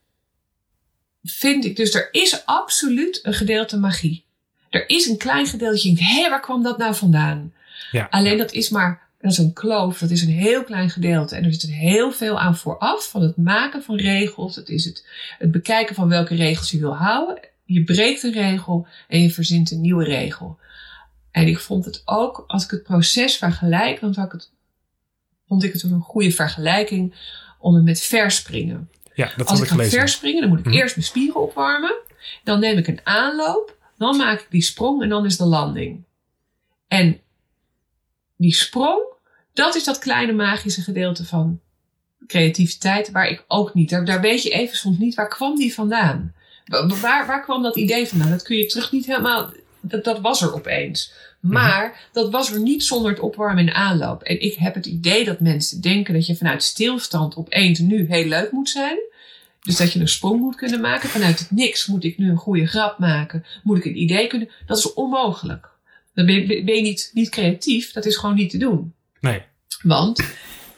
[1.24, 1.94] vind ik dus...
[1.94, 4.26] Er is absoluut een gedeelte magie.
[4.70, 5.90] Er is een klein gedeeltje.
[5.90, 7.54] Je denkt, hé, waar kwam dat nou vandaan?
[7.92, 8.08] Ja.
[8.10, 11.36] Alleen dat is maar, dat is een kloof, dat is een heel klein gedeelte.
[11.36, 14.56] En er zit heel veel aan vooraf van het maken van regels.
[14.56, 15.06] Het is het,
[15.38, 17.40] het bekijken van welke regels je wil houden.
[17.66, 20.60] Je breekt een regel en je verzint een nieuwe regel.
[21.38, 24.52] En ik vond het ook, als ik het proces vergelijk, dan vond ik het,
[25.48, 27.16] vond ik het een goede vergelijking
[27.60, 28.90] om het met verspringen.
[29.16, 30.74] Ja, dat Als had ik ik ga verspringen, dan moet ik Mhm.
[30.76, 31.96] eerst mijn spieren opwarmen.
[32.44, 33.76] Dan neem ik een aanloop.
[33.98, 36.04] Dan maak ik die sprong en dan is de landing.
[36.88, 37.20] En
[38.38, 39.02] die sprong,
[39.54, 41.60] dat is dat kleine magische gedeelte van
[42.28, 45.74] creativiteit waar ik ook niet, daar, daar weet je even soms niet, waar kwam die
[45.74, 46.34] vandaan?
[46.66, 48.30] Wa- Waar, waar kwam dat idee vandaan?
[48.30, 49.52] Dat kun je terug niet helemaal,
[49.88, 51.12] dat, dat was er opeens.
[51.40, 54.24] Maar dat was er niet zonder het opwarmen en aanloop.
[54.24, 58.26] En ik heb het idee dat mensen denken dat je vanuit stilstand opeens nu heel
[58.26, 58.98] leuk moet zijn.
[59.62, 61.10] Dus dat je een sprong moet kunnen maken.
[61.10, 63.46] Vanuit het niks moet ik nu een goede grap maken.
[63.64, 64.50] Moet ik een idee kunnen.
[64.66, 65.70] Dat is onmogelijk.
[66.14, 67.92] Dan ben je, ben je niet, niet creatief.
[67.92, 68.94] Dat is gewoon niet te doen.
[69.20, 69.42] Nee.
[69.82, 70.24] Want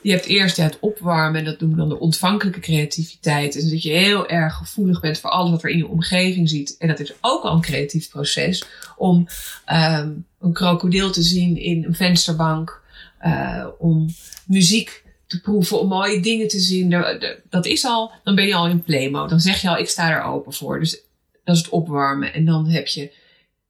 [0.01, 3.53] je hebt eerst het opwarmen, en dat noemen we dan de ontvankelijke creativiteit.
[3.53, 6.75] Dus dat je heel erg gevoelig bent voor alles wat er in je omgeving ziet.
[6.77, 8.65] En dat is ook al een creatief proces
[8.97, 9.27] om
[9.65, 12.81] ehm, een krokodil te zien in een vensterbank,
[13.19, 14.07] eh, om
[14.45, 17.05] muziek te proeven, om mooie dingen te zien.
[17.49, 19.29] Dat is al, dan ben je al in playmode.
[19.29, 20.79] Dan zeg je al, ik sta er open voor.
[20.79, 21.01] Dus
[21.43, 22.33] dat is het opwarmen.
[22.33, 23.13] En dan heb je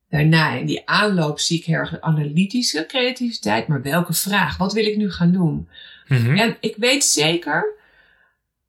[0.09, 3.67] daarna in die aanloop zie ik heel erg analytische creativiteit.
[3.67, 4.57] Maar welke vraag?
[4.57, 5.67] Wat wil ik nu gaan doen?
[6.09, 6.37] Mhm.
[6.37, 7.73] En ik weet zeker,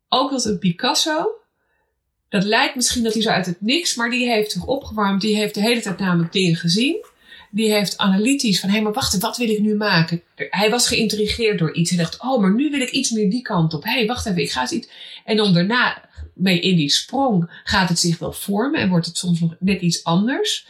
[0.08, 1.40] ook dat een Picasso,
[2.30, 5.20] dat lijkt misschien dat hij zo uit het niks, maar die heeft zich opgewarmd.
[5.20, 7.04] Die heeft de hele tijd namelijk dingen gezien.
[7.50, 10.22] Die heeft analytisch van, hé, maar wacht, wat wil ik nu maken?
[10.36, 11.90] Hij was geïntrigeerd door iets.
[11.90, 13.84] Hij dacht, oh, maar nu wil ik iets meer die kant op.
[13.84, 14.88] Hé, hey, wacht even, ik ga eens iets.
[15.24, 19.16] En dan daarna, mee in die sprong, gaat het zich wel vormen en wordt het
[19.16, 20.66] soms nog net iets anders.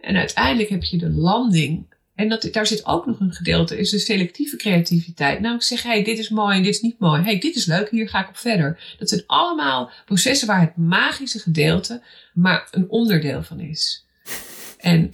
[0.00, 1.93] En uiteindelijk heb je de landing.
[2.14, 5.40] En dat, daar zit ook nog een gedeelte, is de selectieve creativiteit.
[5.40, 7.22] Namelijk zeggen, hey, dit is mooi en dit is niet mooi.
[7.22, 8.94] hey, dit is leuk, hier ga ik op verder.
[8.98, 12.02] Dat zijn allemaal processen waar het magische gedeelte
[12.34, 14.06] maar een onderdeel van is.
[14.78, 15.10] En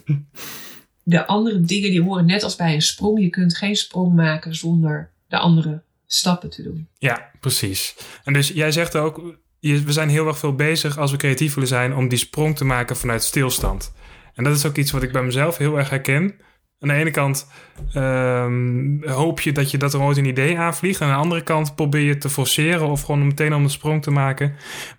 [1.02, 3.20] de andere dingen die horen net als bij een sprong.
[3.20, 6.88] Je kunt geen sprong maken zonder de andere stappen te doen.
[6.98, 7.94] Ja, precies.
[8.24, 11.68] En dus jij zegt ook, we zijn heel erg veel bezig als we creatief willen
[11.68, 13.92] zijn om die sprong te maken vanuit stilstand.
[14.34, 16.34] En dat is ook iets wat ik bij mezelf heel erg herken.
[16.80, 17.50] Aan de ene kant
[17.94, 21.00] ehm, hoop je dat je dat er ooit een idee aanvliegt.
[21.00, 24.02] En aan de andere kant probeer je te forceren of gewoon meteen om een sprong
[24.02, 24.48] te maken.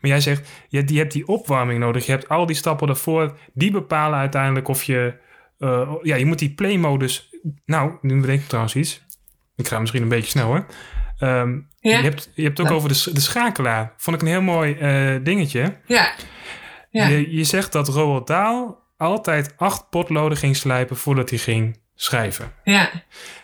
[0.01, 2.05] Maar jij zegt, je, je hebt die opwarming nodig.
[2.05, 3.37] Je hebt al die stappen daarvoor.
[3.53, 5.13] Die bepalen uiteindelijk of je...
[5.59, 7.29] eh, ja, je moet die play-modus...
[7.65, 9.05] Nou, nu bedenk ik trouwens iets.
[9.55, 10.65] Ik ga misschien een beetje snel hoor.
[11.19, 11.97] Ehm, Ja.
[11.97, 13.93] je, hebt, je hebt ook over de, de schakelaar.
[13.97, 15.77] Vond ik een heel mooi eh, dingetje.
[15.85, 16.11] Ja.
[16.89, 17.07] Ja.
[17.07, 18.69] Je, je zegt dat Roald Dahl
[19.01, 22.51] altijd acht potloden ging slijpen voordat hij ging schrijven.
[22.63, 22.89] Ja.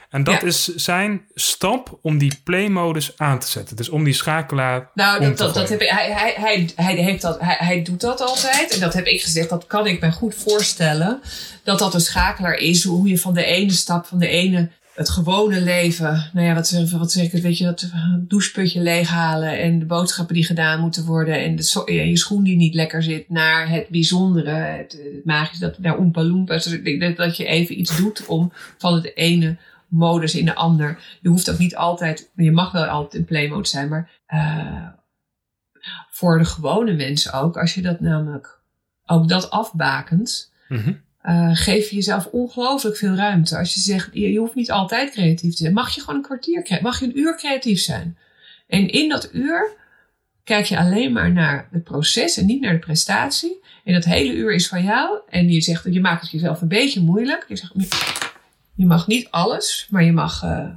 [0.10, 0.48] En dat Ja.
[0.48, 3.76] is zijn stap om die play-modus aan te zetten.
[3.76, 7.40] Dus om die schakelaar Nou, dat, dat, heb ik, hij, hij, hij, hij, heeft dat,
[7.40, 8.74] hij, hij doet dat altijd.
[8.74, 11.22] En dat heb ik gezegd, dat kan ik me goed voorstellen.
[11.64, 12.84] Dat dat een schakelaar is.
[12.84, 16.30] Hoe je van de ene stap, van de ene, het gewone leven.
[16.34, 17.90] Nou ja, wat, wat zeg ik weet je, dat
[18.20, 19.60] doucheputje leeghalen.
[19.60, 21.44] En de boodschappen die gedaan moeten worden.
[21.44, 23.30] En de je schoen die niet lekker zit.
[23.30, 26.64] Naar het bijzondere, het, het magische, dat, naar Oompa Loompas.
[26.64, 31.18] Dus dat je even iets doet om van het ene modus in de ander.
[31.22, 34.88] Je hoeft ook niet altijd, je mag wel altijd in playmode zijn, maar eh,
[36.10, 38.60] voor de gewone mensen ook, als je dat namelijk
[39.06, 40.94] ook dat afbakent, Mhm.
[41.28, 43.58] Eh, geef je jezelf ongelooflijk veel ruimte.
[43.58, 46.22] Als je zegt, je, je hoeft niet altijd creatief te zijn, mag je gewoon een
[46.22, 48.18] kwartier, mag je een uur creatief zijn.
[48.68, 49.76] En in dat uur
[50.44, 53.60] kijk je alleen maar naar het proces en niet naar de prestatie.
[53.84, 55.20] En dat hele uur is van jou.
[55.30, 57.46] En je zegt, je maakt het jezelf een beetje moeilijk.
[57.48, 57.74] Je zegt,
[58.76, 60.70] je mag niet alles, maar je mag, eh,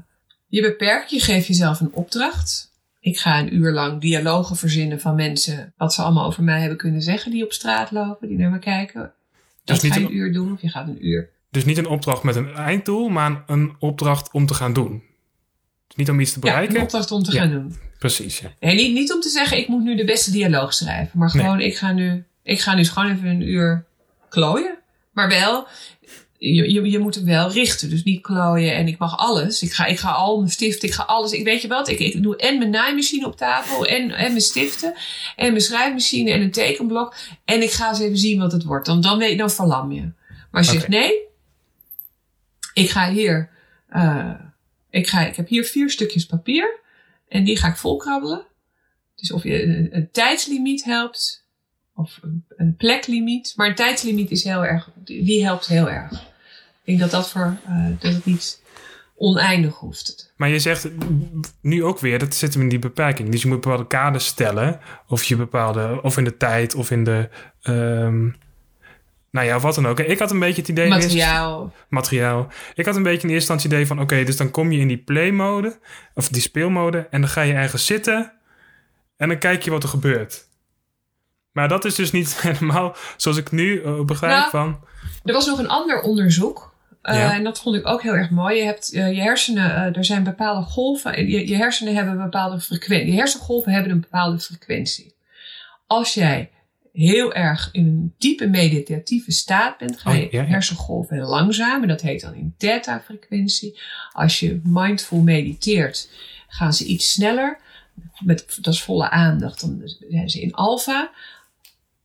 [0.49, 2.73] je beperkt, je geeft jezelf een opdracht.
[3.01, 6.79] Ik ga een uur lang dialogen verzinnen van mensen, wat ze allemaal over mij hebben
[6.79, 9.15] kunnen zeggen, die op straat lopen, die naar me kijken.
[9.73, 11.29] Dat Dus niet ga je een- uur doen, of je gaat een uur.
[11.51, 15.03] Dus niet een opdracht met een einddoel, maar een opdracht om te gaan doen.
[15.87, 16.77] Dus niet om iets te Ja, bereiken.
[16.77, 17.41] een opdracht om te Ja.
[17.41, 17.77] gaan doen.
[17.99, 18.53] Precies, ja.
[18.61, 21.19] Nee, niet, niet om te zeggen, ik moet nu de beste dialoog schrijven.
[21.19, 23.85] Maar gewoon, ik, ga nu, ik ga nu gewoon even een uur
[24.29, 24.79] klooien.
[25.13, 25.67] Maar wel,
[26.41, 27.91] je, je, je moet hem wel richten.
[27.91, 29.63] Dus niet klooien en ik mag alles.
[29.63, 31.33] Ik ga, ik ga al mijn stiften, ik ga alles.
[31.33, 34.41] Ik weet je wat, ik, ik doe en mijn naaimachine op tafel en, en mijn
[34.41, 34.95] stiften.
[35.37, 37.17] En mijn schrijfmachine en een tekenblok.
[37.45, 38.87] En ik ga eens even zien wat het wordt.
[38.87, 40.01] Dan, dan, weet, dan verlam je.
[40.01, 41.13] Maar als je zegt, nee,
[42.75, 43.51] ik ga hier,
[43.89, 44.35] eh,
[44.91, 46.81] ik, ga, ik heb hier vier stukjes papier.
[47.29, 48.47] En die ga ik volkrabbelen.
[49.15, 51.45] Dus of je een, een tijdslimiet helpt.
[51.95, 53.53] Of een, een pleklimiet.
[53.57, 56.29] Maar een tijdslimiet is heel erg, die helpt heel erg.
[56.91, 58.63] Denk dat dat voor, eh, dat het niet
[59.17, 60.33] oneindig hoeft.
[60.37, 60.89] Maar je zegt
[61.61, 63.31] nu ook weer, dat zit hem in die beperking.
[63.31, 64.81] Dus je moet bepaalde kaders stellen.
[65.09, 67.29] Of je bepaalde, of in de tijd, of in de...
[67.63, 68.29] ehm,
[69.31, 70.01] nou ja, wat dan ook.
[70.01, 70.89] Ik had een beetje het idee...
[70.89, 71.73] Materiaal.
[71.89, 72.49] materiaal.
[72.75, 74.01] Ik had een beetje in eerste instantie het idee van...
[74.01, 75.79] oké, dus dan kom je in die play-mode...
[76.15, 77.07] of die speelmode...
[77.11, 78.33] en dan ga je ergens zitten...
[79.17, 80.49] En dan kijk je wat er gebeurt.
[81.53, 84.81] Maar dat is dus niet helemaal zoals ik nu uh, begrijp Nou, van...
[85.25, 86.70] Er was nog een ander onderzoek.
[87.03, 87.35] Eh, Ja.
[87.35, 88.57] En dat vond ik ook heel erg mooi.
[88.57, 91.15] Je hebt eh, je hersenen, eh, er zijn bepaalde golven.
[91.17, 93.07] en Je, je hersenen hebben een bepaalde frequentie.
[93.13, 95.15] Je hersengolven hebben een bepaalde frequentie.
[95.87, 96.51] Als jij
[96.93, 100.45] heel erg in een diepe meditatieve staat bent, ga Oh, je ja, ja.
[100.49, 101.83] hersengolven heel langzaam.
[101.83, 103.79] En dat heet dan in theta-frequentie.
[104.13, 106.09] Als je mindful mediteert,
[106.49, 107.59] gaan ze iets sneller.
[108.19, 109.61] Met, dat is volle aandacht.
[109.61, 111.11] Dan zijn ze in alfa.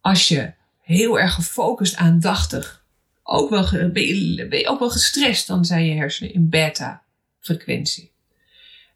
[0.02, 2.84] Als je heel erg gefocust, aandachtig,
[3.28, 8.12] ook wel, ben, je, ook wel gestrest, dan zijn je hersenen in beta-frequentie.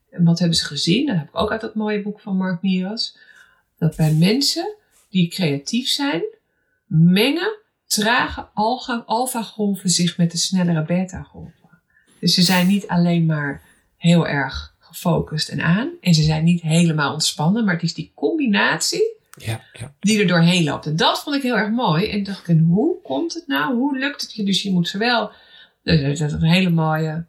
[0.09, 1.05] En wat hebben ze gezien?
[1.05, 3.17] Dat heb ik ook uit dat mooie boek van Mark Miras.
[3.77, 4.75] Dat bij mensen
[5.09, 6.23] die creatief zijn,
[6.85, 8.47] mengen trage
[9.05, 11.69] alfa-golven zich met de snellere beta-golven.
[12.19, 13.61] Dus ze zijn niet alleen maar
[13.97, 15.91] heel erg gefocust en aan.
[16.01, 19.93] En ze zijn niet helemaal ontspannen, maar het is die combinatie Ja, ja.
[19.99, 20.85] die er doorheen loopt.
[20.85, 22.09] En dat vond ik heel erg mooi.
[22.09, 23.75] En dacht ik, en hoe komt het nou?
[23.75, 24.43] Hoe lukt het je?
[24.43, 25.31] Dus je moet zowel,
[25.83, 27.25] dat is een hele mooie,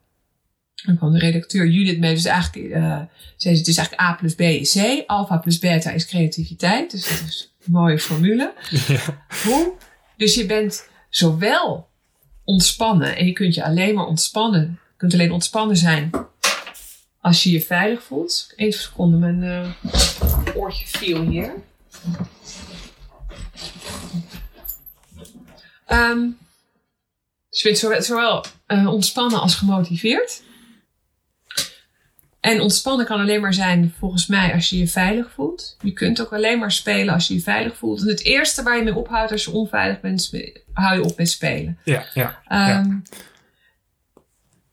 [0.86, 2.14] er kwam de redacteur Judith mee.
[2.14, 3.00] Dus eigenlijk, eh
[3.36, 5.02] zei ze, het is eigenlijk A plus B is C.
[5.06, 6.90] Alpha plus beta is creativiteit.
[6.90, 8.52] Dus dat is een mooie formule.
[8.88, 9.24] Ja.
[9.44, 9.72] Hoe?
[10.16, 11.88] Dus je bent zowel
[12.44, 14.60] ontspannen en je kunt je alleen maar ontspannen.
[14.62, 16.10] Je kunt alleen ontspannen zijn
[17.20, 18.52] als je je veilig voelt.
[18.56, 21.52] Even seconde, mijn eh, oortje viel hier.
[25.86, 26.28] Ehm,
[27.50, 30.42] dus je bent zowel, zowel eh, ontspannen als gemotiveerd.
[32.40, 35.76] En ontspannen kan alleen maar zijn, volgens mij, als je je veilig voelt.
[35.80, 38.00] Je kunt ook alleen maar spelen als je je veilig voelt.
[38.00, 40.30] En het eerste waar je mee ophoudt als je onveilig bent,
[40.72, 41.78] hou je op met spelen.
[41.84, 42.40] Ja, ja.
[42.48, 42.78] ja.
[42.78, 42.98] Ehm,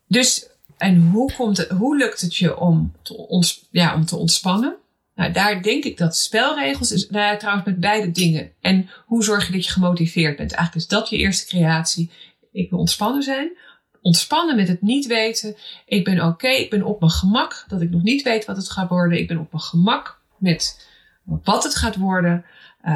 [0.07, 0.47] Dus,
[0.77, 4.75] en hoe, komt het, hoe lukt het je om te, ons, ja, om te ontspannen?
[5.17, 8.51] Nou, daar denk ik dat spelregels is, nou trouwens met beide dingen.
[8.61, 10.51] En hoe zorg je dat je gemotiveerd bent?
[10.51, 12.11] Eigenlijk is dat je eerste creatie.
[12.51, 13.57] Ik wil ontspannen zijn.
[14.01, 15.55] Ontspannen met het niet weten.
[15.85, 17.65] Ik ben oké, ik ben op mijn gemak.
[17.67, 19.19] Dat ik nog niet weet wat het gaat worden.
[19.19, 20.87] Ik ben op mijn gemak met
[21.23, 22.45] wat het gaat worden.
[22.81, 22.93] Eh,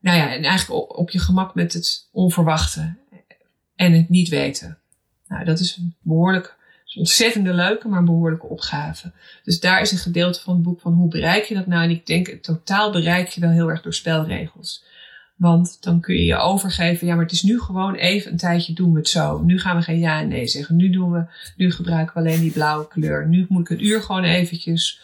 [0.00, 2.94] nou ja, en eigenlijk op, op je gemak met het onverwachte
[3.76, 4.78] en het niet weten.
[5.28, 6.56] Nou, dat is een behoorlijk,
[6.96, 9.12] ontzettende leuke, maar een behoorlijke opgave.
[9.44, 11.82] Dus daar is een gedeelte van het boek van hoe bereik je dat nou?
[11.82, 14.84] En ik denk, in totaal bereik je wel heel erg door spelregels.
[15.36, 18.72] Want dan kun je je overgeven, ja, maar het is nu gewoon even een tijdje
[18.72, 19.42] doen we het zo.
[19.42, 20.76] Nu gaan we geen ja en nee zeggen.
[20.76, 21.24] Nu doen we,
[21.56, 23.28] nu gebruiken we alleen die blauwe kleur.
[23.28, 25.00] Nu moet ik een uur gewoon eventjes.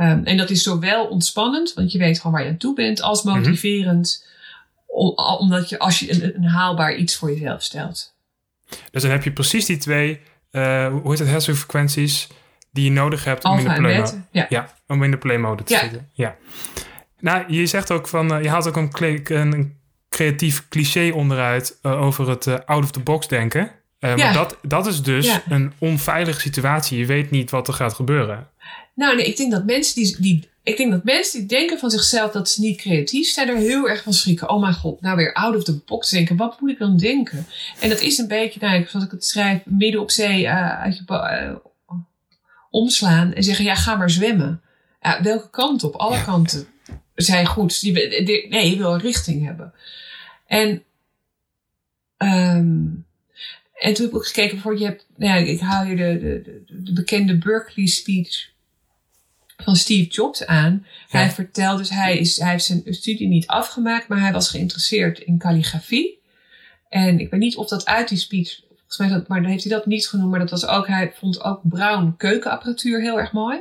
[0.00, 3.02] Um, en dat is zowel ontspannend, want je weet gewoon waar je aan toe bent,
[3.02, 4.26] als motiverend.
[4.86, 8.14] Om, omdat je, als je een, een haalbaar iets voor jezelf stelt.
[8.90, 10.20] Dus dan heb je precies die twee,
[10.54, 12.28] uh, hoe heet het, hersenfrequenties
[12.72, 14.46] die je nodig hebt om in de play beta, ja.
[14.48, 15.80] ja, om in de play mode te Ja.
[15.80, 16.08] zitten.
[16.12, 16.36] Ja.
[17.20, 22.02] Nou, je zegt ook van, uh, je haalt ook een, een, creatief cliché onderuit uh,
[22.02, 23.70] over het out of the box denken.
[23.98, 24.16] Ja.
[24.16, 26.98] Maar dat, dat is dus een onveilige situatie.
[26.98, 28.48] Je weet niet wat er gaat gebeuren.
[28.94, 31.90] Nou, nee, ik denk dat mensen die, die, ik denk dat mensen die denken van
[31.90, 34.50] zichzelf dat ze niet creatief zijn, er heel erg van schrikken.
[34.50, 36.36] Oh mijn god, nou weer out of the box denken.
[36.36, 37.46] Wat moet ik dan denken?
[37.80, 40.96] En dat is een beetje, nou, zoals ik het schrijf, midden op zee uh, uit
[40.96, 41.56] je uh,
[42.70, 44.62] omslaan en zeggen, ja, ga maar zwemmen.
[45.00, 45.94] Ja, welke kant op?
[45.94, 46.66] Alle kanten
[47.14, 47.80] zijn goed.
[47.80, 49.72] Je, de- nee, je wil een richting hebben.
[50.46, 50.68] En,
[52.18, 53.06] um,
[53.74, 56.18] en toen heb ik ook gekeken, bijvoorbeeld, je hebt, nou ja, ik haal je de,
[56.18, 58.52] de, de, de bekende Berkeley speech
[59.64, 60.86] van Steve Jobs aan.
[61.08, 61.18] Ja.
[61.18, 65.18] Hij vertelt dus, hij, is, hij heeft zijn studie niet afgemaakt, maar hij was geïnteresseerd
[65.18, 66.18] in calligrafie.
[66.88, 69.64] En ik weet niet of dat uit die speech, volgens mij, dat, maar dan heeft
[69.64, 73.32] hij dat niet genoemd, maar dat was ook, hij vond ook bruin keukenapparatuur heel erg
[73.32, 73.60] mooi.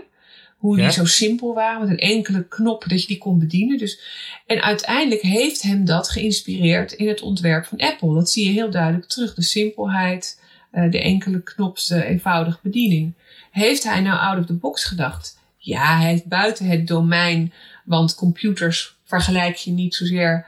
[0.57, 3.77] Hoe die zo simpel waren, met een enkele knop dat je die kon bedienen.
[3.77, 3.99] Dus,
[4.45, 8.13] en uiteindelijk heeft hem dat geïnspireerd in het ontwerp van Apple.
[8.13, 9.33] Dat zie je heel duidelijk terug.
[9.33, 10.41] De simpelheid,
[10.71, 13.13] eh, de enkele knops, de eenvoudige bediening.
[13.51, 15.37] Heeft hij nou out of the box gedacht?
[15.65, 17.53] Ja, heeft buiten het domein,
[17.85, 20.45] want computers vergelijk je niet zozeer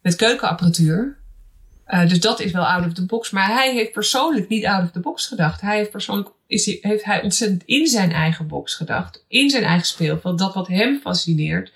[0.00, 1.16] met keukenapparatuur.
[1.88, 3.30] Uh, dus dat is wel out of the box.
[3.30, 5.60] Maar hij heeft persoonlijk niet out of the box gedacht.
[5.60, 9.24] Hij heeft persoonlijk is hij, heeft hij ontzettend in zijn eigen box gedacht.
[9.28, 10.38] In zijn eigen speelveld.
[10.38, 11.72] Dat wat hem fascineert.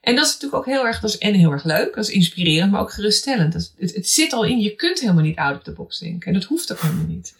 [0.00, 1.94] En dat is natuurlijk ook heel erg, dat is en heel erg leuk.
[1.94, 3.52] Dat is inspirerend, maar ook geruststellend.
[3.52, 6.28] Dat het zit al in, je kunt helemaal niet out of the box denken.
[6.28, 7.34] En dat hoeft ook helemaal niet.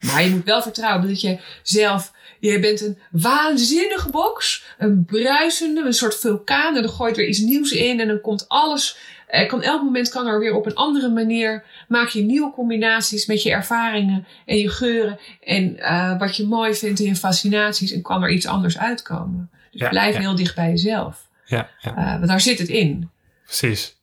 [0.00, 4.64] Maar je moet wel vertrouwen dat je zelf, je bent een waanzinnige box.
[4.78, 6.76] Een bruisende, een soort vulkaan.
[6.76, 8.98] En dan gooit er iets nieuws in en dan komt alles
[9.30, 13.26] er kan elk moment kan er weer op een andere manier maak je nieuwe combinaties
[13.26, 17.92] met je ervaringen en je geuren en uh, wat je mooi vindt en je fascinaties
[17.92, 19.50] en kan er iets anders uitkomen.
[19.70, 20.20] Dus Ja, blijf ja.
[20.20, 21.28] heel dicht bij jezelf.
[21.44, 21.98] Ja, ja.
[21.98, 23.10] Uh, want daar zit het in.
[23.44, 23.96] Precies.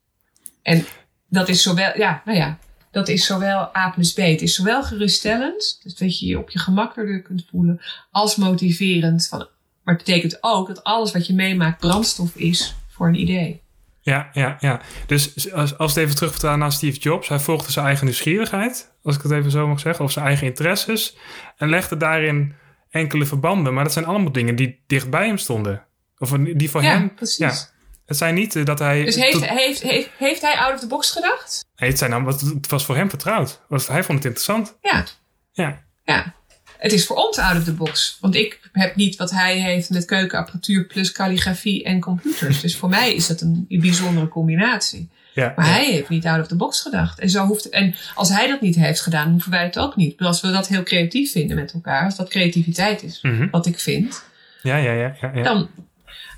[0.61, 0.85] En
[1.29, 2.57] dat is zowel, ja, nou ja,
[2.91, 4.17] dat is zowel A plus B.
[4.17, 7.81] Het is zowel geruststellend, dus dat je je op je gemak erdoor kunt voelen,
[8.11, 9.27] als motiverend.
[9.27, 9.47] Van,
[9.83, 13.61] maar het betekent ook dat alles wat je meemaakt brandstof is voor een idee.
[14.01, 14.81] Ja, ja, ja.
[15.05, 19.15] Dus als, als het even terugvertalen naar Steve Jobs, hij volgde zijn eigen nieuwsgierigheid, als
[19.15, 21.17] ik het even zo mag zeggen, of zijn eigen interesses,
[21.57, 22.53] en legde daarin
[22.89, 23.73] enkele verbanden.
[23.73, 25.83] Maar dat zijn allemaal dingen die dicht bij hem stonden.
[26.17, 27.13] Of die ja, hem.
[27.13, 27.37] Precies.
[27.37, 27.76] Ja,
[28.07, 29.03] het zijn niet dat hij.
[29.03, 31.65] Dus heeft, heeft, heeft, heeft hij out of the box gedacht?
[31.75, 33.61] Nee, het, zijn dan, het was voor hem vertrouwd.
[33.69, 34.77] Hij vond het interessant.
[34.81, 35.05] Ja.
[35.51, 35.83] Ja.
[36.03, 36.33] Ja.
[36.77, 38.17] Het is voor ons out of the box.
[38.21, 42.61] Want ik heb niet wat hij heeft met keukenapparatuur plus calligrafie en computers.
[42.61, 45.09] Dus voor mij is dat een bijzondere combinatie.
[45.33, 45.71] Ja, maar ja.
[45.71, 47.19] hij heeft niet out of the box gedacht.
[47.19, 50.19] En, zo hoeft, en als hij dat niet heeft gedaan, hoeven wij het ook niet.
[50.19, 53.47] Maar als we dat heel creatief vinden met elkaar, als dat creativiteit is, Mhm.
[53.51, 54.23] wat ik vind,
[54.61, 55.15] Ja, ja, ja.
[55.21, 55.43] ja, ja.
[55.43, 55.69] dan.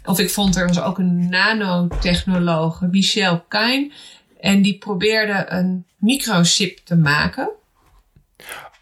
[0.10, 3.91] Of ik vond er was ook een nanotechnoloog, Michel Kain.
[4.39, 7.49] En die probeerde een microchip te maken.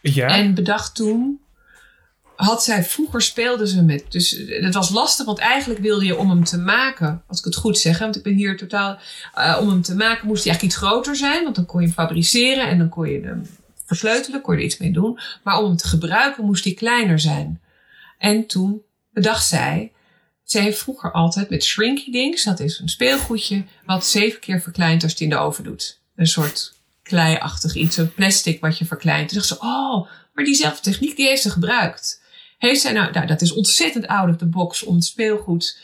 [0.01, 0.27] ja.
[0.27, 1.41] En bedacht toen.
[2.35, 4.05] Had zij vroeger speelde ze met.
[4.09, 7.23] Dus het was lastig, want eigenlijk wilde je om hem te maken.
[7.27, 8.99] Als ik het goed zeg, want ik ben hier totaal.
[9.33, 11.43] eh, om hem te maken moest hij eigenlijk iets groter zijn.
[11.43, 13.47] Want dan kon je hem fabriceren en dan kon je hem
[13.85, 15.19] versleutelen, kon je er iets mee doen.
[15.43, 17.61] Maar om hem te gebruiken moest hij kleiner zijn.
[18.17, 18.81] En toen
[19.13, 19.91] bedacht zij.
[20.47, 25.03] Zij heeft vroeger altijd met Shrinky Dings, dat is een speelgoedje, wat zeven keer verkleint
[25.03, 25.99] als je het in de oven doet.
[26.15, 26.73] Een soort
[27.03, 29.27] kleiachtig iets, een plastic wat je verkleint.
[29.29, 32.21] Toen dacht ze, oh, maar diezelfde techniek die heeft ze gebruikt.
[32.57, 35.79] Heeft zij nou, nou dat is ontzettend out of the box om het speelgoed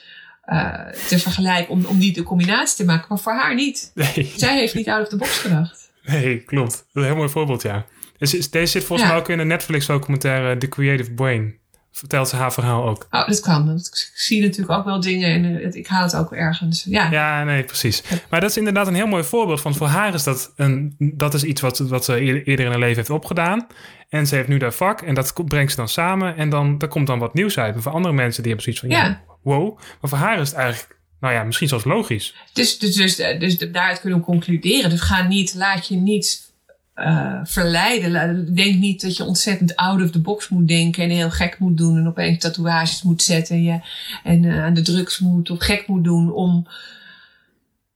[0.45, 3.91] uh, te vergelijken, om, om die de combinatie te maken, maar voor haar niet.
[3.93, 4.33] Nee.
[4.35, 5.91] Zij heeft niet out of the box gedacht.
[6.03, 6.71] Nee, klopt.
[6.71, 7.85] Dat is een heel mooi voorbeeld, ja.
[8.17, 9.13] Dus deze zit volgens Ja.
[9.13, 11.61] mij ook in de Netflix-documentaire The Creative Brain.
[11.95, 13.07] Vertelt ze haar verhaal ook.
[13.11, 13.69] Oh, dat kan.
[13.75, 16.83] Ik zie natuurlijk ook wel dingen en eh, ik haal het ook ergens.
[16.87, 18.03] Ja, Ja, nee, precies.
[18.29, 19.61] Maar dat is inderdaad een heel mooi voorbeeld.
[19.61, 22.71] Want voor haar is dat, een, dat is iets wat, wat ze eer- eerder in
[22.71, 23.67] haar leven heeft opgedaan.
[24.09, 26.35] En ze heeft nu dat vak en dat brengt ze dan samen.
[26.37, 27.73] En dan daar komt dan wat nieuws uit.
[27.73, 29.21] Maar voor andere mensen die hebben zoiets van, ja, Ja.
[29.41, 29.77] wow.
[30.01, 32.35] Maar voor haar is het eigenlijk, nou ja, misschien zelfs logisch.
[32.53, 34.89] Dus, dus, dus, dus daaruit kunnen we concluderen.
[34.89, 36.42] Dus ga niet, laat je niet
[36.93, 38.55] eh, verleiden.
[38.55, 41.77] Denk niet dat je ontzettend out of the box moet denken en heel gek moet
[41.77, 43.79] doen en opeens tatoeages moet zetten en, je,
[44.23, 46.67] en eh, aan de drugs moet of gek moet doen om,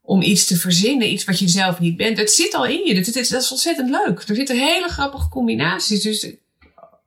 [0.01, 2.17] om iets te verzinnen, iets wat je zelf niet bent.
[2.17, 2.93] Het zit al in je.
[2.95, 4.23] Dat, is- dat is ontzettend leuk.
[4.27, 6.01] Er zitten hele grappige combinaties.
[6.01, 6.29] Dus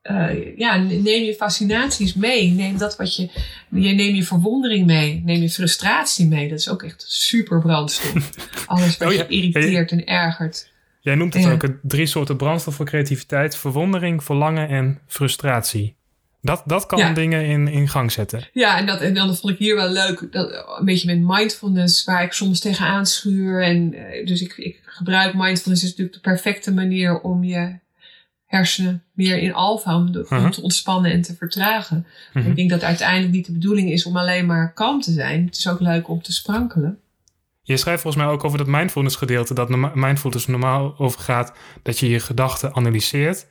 [0.03, 2.51] eh, ja, neem je fascinaties mee.
[2.51, 3.29] Neem dat wat je,
[3.71, 5.23] je neem je verwondering mee.
[5.25, 6.49] Neem je frustratie mee.
[6.49, 8.31] Dat is ook echt super brandstof.
[8.67, 10.69] Alles wat Oh ja, je irriteert en ergert.
[11.01, 11.53] Jij noemt het Ja.
[11.53, 13.57] ook het drie soorten brandstof voor creativiteit.
[13.57, 15.95] Verwondering, verlangen en frustratie.
[16.43, 17.13] Dat, dat kan Ja.
[17.13, 18.49] dingen in, in gang zetten.
[18.53, 20.29] Ja, en, dat, en dan vond ik hier wel leuk.
[20.33, 23.63] Dat, een beetje met mindfulness, waar ik soms tegenaan schuur.
[23.65, 27.79] En, eh, dus ik, ik gebruik mindfulness, is natuurlijk de perfecte manier om je
[28.47, 30.51] hersenen meer in alfa, om, de- om Mhm.
[30.51, 32.07] te ontspannen en te vertragen.
[32.33, 32.49] Mhm.
[32.49, 35.45] Ik denk dat uiteindelijk niet de bedoeling is om alleen maar kalm te zijn.
[35.47, 36.99] Het is ook leuk om te sprankelen.
[37.71, 39.55] Je schrijft volgens mij ook over dat mindfulness gedeelte.
[39.55, 41.53] Dat mindfulness normaal over gaat
[41.83, 43.47] dat je je gedachten analyseert.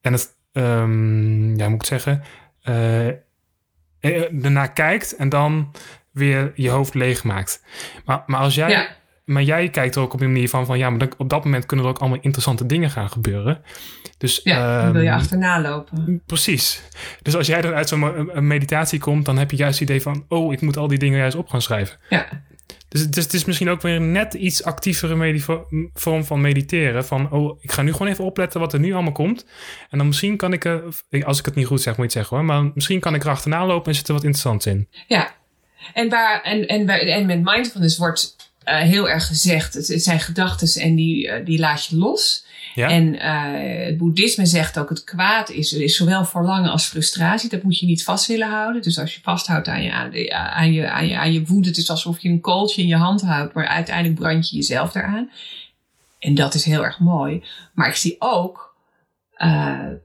[0.00, 2.22] En het, ehm, ja, moet ik zeggen,
[2.62, 5.70] eh, eh, ernaar kijkt en dan
[6.10, 7.64] weer je hoofd leeg maakt.
[8.04, 8.88] Maar, maar als jij, Ja.
[9.24, 11.44] maar jij kijkt er ook op een manier van, van ja, maar dan, op dat
[11.44, 13.62] moment kunnen er ook allemaal interessante dingen gaan gebeuren.
[14.18, 16.22] Dus, Ja, dan wil je ehm, achterna lopen.
[16.26, 16.82] Precies.
[17.22, 20.24] Dus als jij dan uit zo'n meditatie komt, dan heb je juist het idee van,
[20.28, 21.98] oh, ik moet al die dingen juist op gaan schrijven.
[22.08, 22.26] Ja.
[22.94, 25.40] Dus is, het is misschien ook weer net iets actievere
[25.94, 27.04] vorm van mediteren.
[27.04, 29.46] Van, oh, ik ga nu gewoon even opletten wat er nu allemaal komt.
[29.90, 30.66] En dan misschien kan ik,
[31.24, 32.44] als ik het niet goed zeg, moet je het zeggen hoor.
[32.46, 34.88] Maar misschien kan ik er achterna lopen en zit er wat interessants in.
[35.06, 35.34] Ja,
[35.94, 40.20] en, waar, en, en, en met mindfulness wordt eh, heel erg gezegd: het, het zijn
[40.20, 42.44] gedachten en die, eh, die laat je los.
[42.74, 42.88] Ja?
[42.88, 47.50] En eh, het boeddhisme zegt ook: het kwaad is, is zowel verlangen als frustratie.
[47.50, 48.82] Dat moet je niet vast willen houden.
[48.82, 51.90] Dus als je vasthoudt aan je, aan, je, aan je, aan je woede, het is
[51.90, 55.30] alsof je een kooltje in je hand houdt, maar uiteindelijk brand je jezelf daaraan.
[56.18, 57.42] En dat is heel erg mooi.
[57.74, 58.74] Maar ik zie ook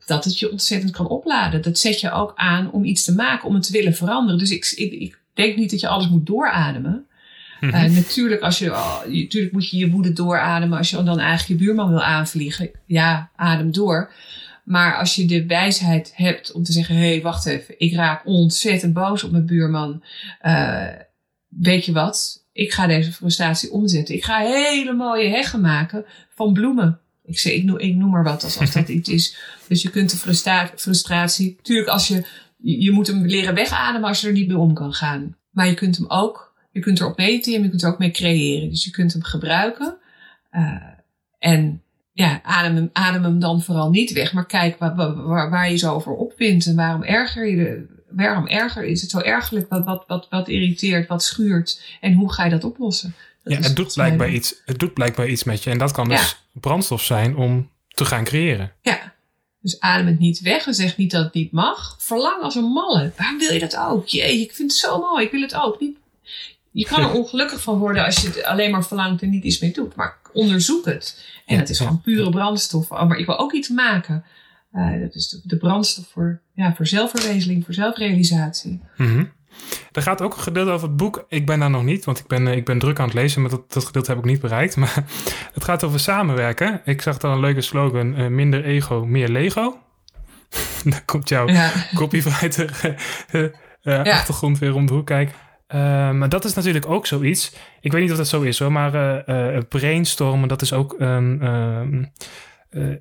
[0.06, 1.62] dat het je ontzettend kan opladen.
[1.62, 4.40] Dat zet je ook aan om iets te maken, om het te willen veranderen.
[4.40, 7.09] Dus ik, ik, ik denk niet dat je alles moet doorademen.
[7.60, 11.20] Eh, natuurlijk, als je, oh, je- natuurlijk moet je je woede doorademen als je dan
[11.20, 12.70] eigenlijk je buurman wil aanvliegen.
[12.86, 14.12] Ja, adem door.
[14.64, 18.22] Maar als je de wijsheid hebt om te zeggen: hé, hey, wacht even, ik raak
[18.26, 20.04] ontzettend boos op mijn buurman.
[20.40, 20.88] Eh,
[21.48, 22.46] weet je wat?
[22.54, 24.16] Ik ga deze frustratie omzetten.
[24.16, 26.06] Ik ga hele mooie heggen maken
[26.36, 27.00] van bloemen.
[27.26, 29.38] Ik, zeg, ik, noem, ik noem maar wat als, als dat iets is.
[29.68, 31.54] Dus je kunt de frustra- frustratie.
[31.58, 32.24] Natuurlijk, als je,
[32.58, 35.36] je je moet hem leren wegademen als je er niet mee om kan gaan.
[35.50, 38.70] Maar je kunt hem ook Je kunt erop mediteren, je kunt er ook mee creëren.
[38.70, 39.98] Dus je kunt hem gebruiken.
[40.52, 40.76] Uh,
[41.40, 44.34] en ja, adem hem, adem hem dan vooral niet weg.
[44.34, 48.48] Maar kijk waar, waar, waar je zo over opwint en waarom erger je de, waarom
[48.48, 49.70] erger is het zo ergerlijk?
[49.70, 51.98] Wat, wat, wat, wat irriteert, wat schuurt?
[52.02, 53.16] En hoe ga je dat oplossen?
[53.44, 55.70] ja, het doet, blijkbaar iets, het doet blijkbaar iets met je.
[55.70, 58.72] En dat kan dus brandstof zijn om te gaan creëren.
[58.82, 59.14] Ja,
[59.62, 61.96] dus adem het niet weg en zeg niet dat het niet mag.
[62.00, 63.12] Verlang als een malle.
[63.18, 64.08] Waarom wil je dat ook?
[64.08, 65.26] Jee, ik vind het zo mooi.
[65.26, 65.80] Ik wil het ook.
[65.80, 65.98] Niet,
[66.72, 69.60] je kan er ongelukkig van worden als je het alleen maar verlangt en niet iets
[69.60, 69.96] mee doet.
[69.96, 71.26] Maar onderzoek het.
[71.46, 72.92] En het is gewoon pure brandstof.
[72.92, 74.24] Oh, maar ik wil ook iets maken.
[74.74, 78.82] Uh, dat is de, brandstof voor, ja, voor zelfverwezenling, voor zelfrealisatie.
[78.98, 79.32] Mm
[79.92, 81.26] Er gaat ook een gedeelte over het boek.
[81.28, 83.50] Ik ben daar nog niet, want ik ben, ik ben druk aan het lezen, maar
[83.50, 84.76] dat, dat gedeelte heb ik niet bereikt.
[84.82, 85.04] Maar
[85.54, 86.82] het gaat over samenwerken.
[86.86, 89.78] Ik zag daar een leuke slogan: uh, minder ego, meer Lego.
[90.84, 91.72] daar komt jouw ja.
[93.84, 95.36] uh, achtergrond weer om de hoek kijken.
[95.76, 97.56] Uh, maar dat is natuurlijk ook zoiets.
[97.82, 98.96] Ik weet niet of dat zo is hoor, maar
[99.30, 101.82] uh, brainstormen, dat is ook uh,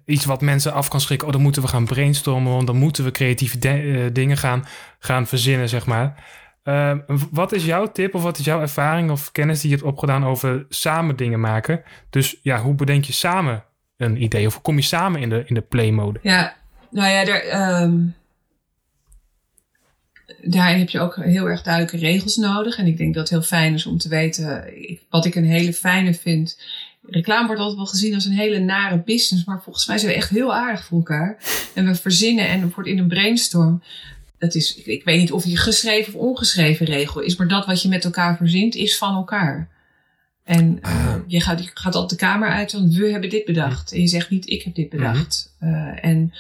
[0.05, 1.27] iets wat mensen af kan schrikken.
[1.27, 3.59] Oh, dan moeten we gaan brainstormen, want dan moeten we creatieve
[4.13, 4.65] dingen gaan,
[4.99, 6.25] gaan verzinnen, zeg maar.
[6.63, 6.99] Ehm,
[7.31, 10.25] wat is jouw tip of wat is jouw ervaring of kennis die je hebt opgedaan
[10.25, 11.83] over samen dingen maken?
[12.11, 13.65] Dus ja, hoe bedenk je samen
[13.97, 16.19] een idee of kom je samen in de, in de play-mode?
[16.23, 16.57] Ja,
[16.91, 18.15] nou ja, um
[20.43, 22.79] daar heb je ook heel erg duidelijke regels nodig.
[22.79, 24.65] En ik denk dat het heel fijn is om te weten.
[25.11, 26.61] Wat ik een hele fijne vind.
[27.03, 29.45] Reclame wordt altijd wel gezien als een hele nare business.
[29.45, 31.39] Maar volgens mij zijn we echt heel aardig voor elkaar.
[31.75, 33.83] En we verzinnen en het wordt in een brainstorm.
[34.39, 37.37] Dat is, ik weet niet of je geschreven of ongeschreven regel is.
[37.37, 39.69] Maar dat wat je met elkaar verzint is van elkaar.
[40.45, 43.93] En uh, je, gaat, je gaat altijd de kamer uit van we hebben dit bedacht.
[43.93, 45.57] En je zegt niet ik heb dit bedacht.
[45.61, 46.33] Uh, en,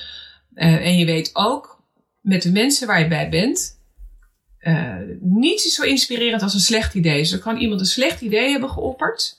[0.54, 1.82] uh, en je weet ook
[2.20, 3.77] met de mensen waar je bij bent
[4.60, 7.18] uh, niets is zo inspirerend als een slecht idee.
[7.18, 9.38] Dus er kan iemand een slecht idee hebben geopperd.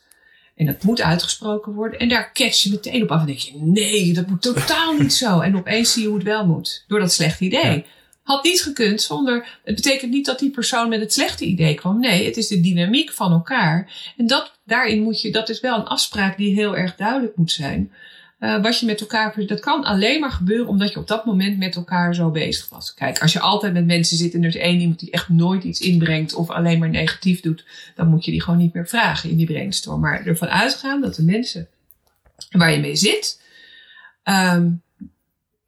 [0.56, 2.00] En dat moet uitgesproken worden.
[2.00, 3.20] En daar catch je meteen op af.
[3.20, 5.40] En denk je, nee, dat moet totaal niet zo.
[5.40, 6.84] En opeens zie je hoe het wel moet.
[6.88, 7.86] Door dat slechte idee.
[8.24, 9.60] Had niet gekund zonder.
[9.64, 12.00] Het betekent niet dat die persoon met het slechte idee kwam.
[12.00, 13.92] Nee, het is de dynamiek van elkaar.
[14.18, 17.52] En dat, daarin moet je, dat is wel een afspraak die heel erg duidelijk moet
[17.52, 17.92] zijn.
[18.40, 19.46] Uh, wat je met elkaar.
[19.46, 22.94] Dat kan alleen maar gebeuren omdat je op dat moment met elkaar zo bezig was.
[22.94, 25.64] Kijk, als je altijd met mensen zit en er is één iemand die echt nooit
[25.64, 27.66] iets inbrengt of alleen maar negatief doet,
[27.96, 30.02] dan moet je die gewoon niet meer vragen in die brainstorm.
[30.02, 31.68] Maar ervan uitgaan dat de mensen
[32.50, 33.42] waar je mee zit,
[34.24, 34.82] um,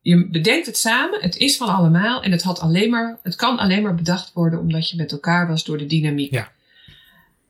[0.01, 3.57] je bedenkt het samen, het is van allemaal en het, had alleen maar, het kan
[3.57, 6.31] alleen maar bedacht worden omdat je met elkaar was door de dynamiek.
[6.31, 6.51] Ja.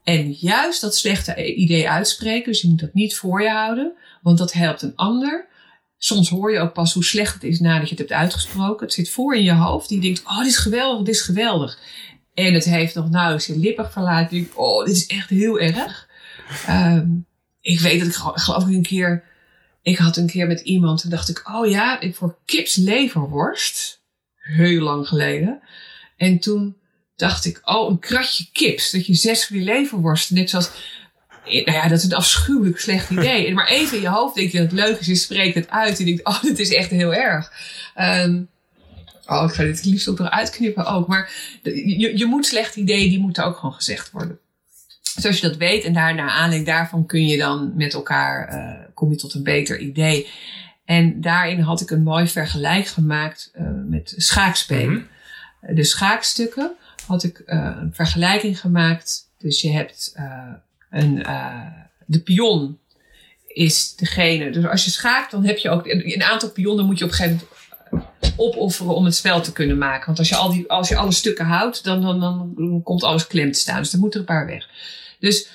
[0.03, 4.37] En juist dat slechte idee uitspreken, dus je moet dat niet voor je houden, want
[4.37, 5.47] dat helpt een ander.
[5.97, 8.85] Soms hoor je ook pas hoe slecht het is nadat je het hebt uitgesproken.
[8.85, 9.89] Het zit voor in je hoofd.
[9.89, 11.79] Die denkt, oh, dit is geweldig, dit is geweldig.
[12.33, 14.29] En het heeft nog nauwelijks je lippen verlaten.
[14.29, 16.09] Die denkt, oh, dit is echt heel erg.
[16.69, 17.25] Um,
[17.61, 19.29] ik weet dat ik geloof ik een keer...
[19.83, 24.01] Ik had een keer met iemand en dacht ik, oh ja, voor kipsleverworst.
[24.35, 25.61] Heel lang geleden.
[26.17, 26.75] En toen
[27.15, 28.91] dacht ik, oh, een kratje kips.
[28.91, 30.69] Dat je zes van die leverworsten, net zoals
[31.43, 33.53] nou ja, dat is een afschuwelijk slecht idee.
[33.53, 35.07] Maar even in je hoofd denk je dat het leuk is.
[35.07, 35.99] Je spreekt het uit.
[35.99, 37.51] En je denkt, oh, dit is echt heel erg.
[37.99, 38.49] Um,
[39.25, 41.07] oh, ik ga dit liefst ook nog uitknippen ook.
[41.07, 41.31] Maar
[41.63, 44.39] je, je moet slechte ideeën, die moeten ook gewoon gezegd worden.
[45.15, 48.53] Dus als je dat weet en daar naar aanleiding daarvan kun je dan met elkaar,
[48.53, 50.27] uh, kom je tot een beter idee.
[50.85, 54.93] En daarin had ik een mooi vergelijk gemaakt uh, met schaakspelen.
[54.93, 55.09] Mm
[55.75, 56.71] De schaakstukken
[57.07, 59.29] had ik uh, een vergelijking gemaakt.
[59.37, 60.13] Dus je hebt
[60.91, 61.65] een, uh,
[62.05, 62.77] de pion
[63.47, 64.49] is degene.
[64.49, 67.15] Dus als je schaakt, dan heb je ook een aantal pionnen moet je op een
[67.15, 67.47] gegeven
[67.91, 70.05] moment opofferen om het spel te kunnen maken.
[70.05, 73.27] Want als je, al die, als je alle stukken houdt, dan, dan, dan komt alles
[73.27, 73.81] klem te staan.
[73.81, 74.69] Dus er moeten er een paar weg.
[75.19, 75.47] Dus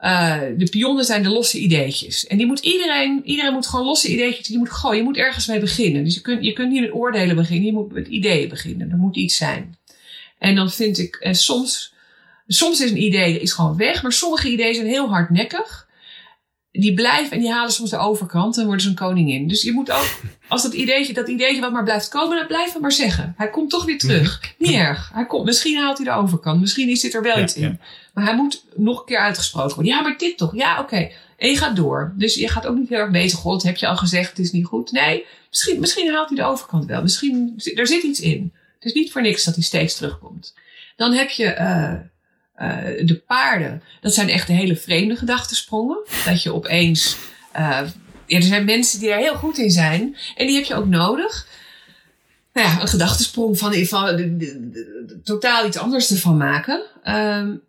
[0.00, 2.26] uh, de pionnen zijn de losse ideetjes.
[2.26, 4.96] En die moet iedereen, iedereen moet gewoon losse ideetjes, die moet gooien.
[4.96, 6.04] Je moet ergens mee beginnen.
[6.04, 8.90] Dus je kunt, je kunt niet met oordelen beginnen, je moet met ideeën beginnen.
[8.90, 9.78] Er moet iets zijn.
[10.38, 11.93] En dan vind ik, en soms
[12.46, 15.88] Soms is een idee is gewoon weg, maar sommige ideeën zijn heel hardnekkig.
[16.70, 19.48] Die blijven en die halen soms de overkant en worden ze een koningin.
[19.48, 22.72] Dus je moet ook, als dat ideetje, dat ideetje wat maar blijft komen, dan blijf
[22.72, 23.34] het maar zeggen.
[23.36, 24.54] Hij komt toch weer terug.
[24.58, 25.10] Niet erg.
[25.14, 26.60] Hij komt, misschien haalt hij de overkant.
[26.60, 27.80] Misschien zit er wel iets in.
[28.14, 29.92] Maar hij moet nog een keer uitgesproken worden.
[29.92, 30.54] Ja, maar dit toch?
[30.54, 31.10] Ja, oké.
[31.36, 32.14] En je gaat door.
[32.16, 33.38] Dus je gaat ook niet heel erg bezig.
[33.38, 34.92] God, heb je al gezegd, het is niet goed.
[34.92, 37.02] Nee, misschien, misschien haalt hij de overkant wel.
[37.02, 38.52] Misschien, er zit iets in.
[38.74, 40.54] Het is niet voor niks dat hij steeds terugkomt.
[40.96, 41.94] Dan heb je, uh,
[42.58, 45.98] uh, de paarden, dat zijn echt hele vreemde gedachtensprongen.
[46.24, 47.16] Dat je opeens.
[47.56, 47.80] Uh,
[48.26, 50.16] ja, er zijn mensen die daar heel goed in zijn.
[50.36, 51.48] En die heb je ook nodig.
[52.52, 53.88] Nou ja, een gedachtesprong van,
[55.24, 56.82] totaal iets anders ervan maken.
[57.04, 57.62] Um,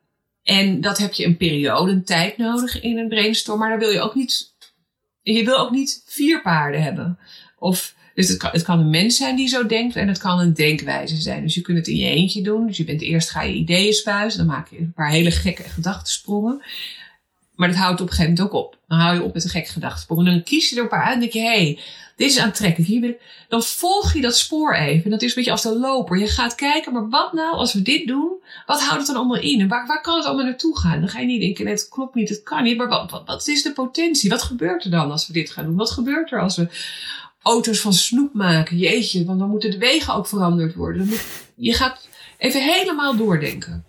[0.43, 3.59] En dat heb je een periode, een tijd nodig in een brainstorm.
[3.59, 4.53] Maar dan wil je ook niet,
[5.21, 7.19] je wil ook niet vier paarden hebben.
[7.59, 10.53] Of, dus het kan, kan een mens zijn die zo denkt en het kan een
[10.53, 11.43] denkwijze zijn.
[11.43, 12.68] Dus je kunt het in je eentje doen.
[12.68, 15.63] Dus je bent eerst ga je ideeën spuizen, dan maak je een paar hele gekke
[15.63, 16.63] gedachtensprongen.
[17.55, 18.78] Maar dat houdt op een gegeven moment ook op.
[18.88, 20.20] Dan hou je op met een gekke gedachtesprong.
[20.20, 21.80] En dan kies je er een paar uit en denk je, hé, hey,
[22.16, 22.89] dit is aantrekkelijk.
[22.89, 23.18] Hier wil.
[23.49, 25.11] Dan volg je dat spoor even.
[25.11, 26.18] Dat is een beetje als de loper.
[26.18, 28.32] Je gaat kijken, maar wat nou als we dit doen?
[28.66, 29.59] Wat houdt het dan allemaal in?
[29.59, 30.99] En waar, waar kan het allemaal naartoe gaan?
[30.99, 32.78] Dan ga je niet denken, het klopt niet, het kan niet.
[32.78, 34.30] Maar wat, wat, wat is de potentie?
[34.30, 35.76] Wat gebeurt er dan als we dit gaan doen?
[35.76, 36.68] Wat gebeurt er als we
[37.45, 38.77] auto's van snoep maken?
[38.77, 41.09] Jeetje, want dan moeten de wegen ook veranderd worden.
[41.55, 43.85] je gaat even helemaal doordenken.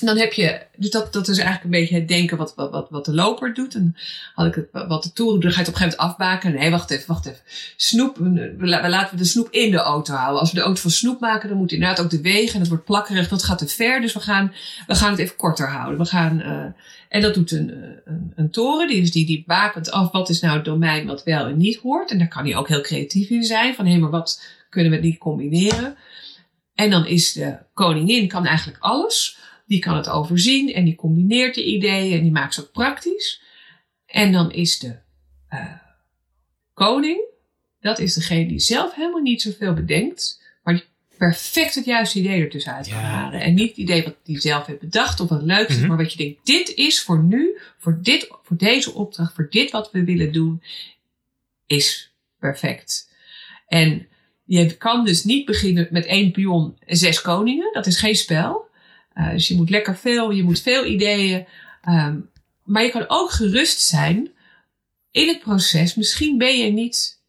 [0.00, 2.86] En dan heb je, dus dat, dat is eigenlijk een beetje het denken wat, wat,
[2.90, 3.74] wat, de loper doet.
[3.74, 3.96] En
[4.34, 6.52] had ik het, wat de toer dan ga je het op een gegeven moment afbaken.
[6.54, 7.40] Nee, wacht even, wacht even.
[7.76, 10.40] Snoep, we, laten we de snoep in de auto houden.
[10.40, 12.54] Als we de auto van snoep maken, dan moet inderdaad ook de wegen.
[12.54, 14.00] En dat wordt plakkerig, dat gaat te ver.
[14.00, 14.52] Dus we gaan,
[14.86, 15.98] we gaan het even korter houden.
[15.98, 16.64] We gaan, uh,
[17.10, 20.40] en dat doet een, een, een toren, die, dus die, die bakent af wat is
[20.40, 22.10] nou het domein wat wel en niet hoort.
[22.10, 23.74] En daar kan hij ook heel creatief in zijn.
[23.74, 25.96] Van hé, maar wat kunnen we niet combineren?
[26.74, 29.38] En dan is de koningin, kan eigenlijk alles.
[29.66, 33.42] Die kan het overzien en die combineert de ideeën en die maakt ze ook praktisch.
[34.06, 34.96] En dan is de
[35.50, 35.72] uh,
[36.74, 37.20] koning,
[37.80, 40.39] dat is degene die zelf helemaal niet zoveel bedenkt,
[41.20, 43.40] perfect het juiste idee ertussenuit kan halen.
[43.40, 45.88] En niet het idee wat hij zelf heeft bedacht of wat leuk is, mm -hmm.
[45.88, 49.70] maar wat je denkt, dit is voor nu, voor, dit, voor deze opdracht, voor dit
[49.70, 50.62] wat we willen doen,
[51.66, 53.10] is perfect.
[53.66, 54.06] En
[54.44, 57.72] je kan dus niet beginnen met één pion en zes koningen.
[57.72, 58.68] Dat is geen spel.
[59.14, 61.46] Uh, dus je moet lekker veel, je moet veel ideeën.
[61.88, 62.30] Um,
[62.64, 64.30] maar je kan ook gerust zijn
[65.10, 65.94] in het proces.
[65.94, 67.20] Misschien ben je niet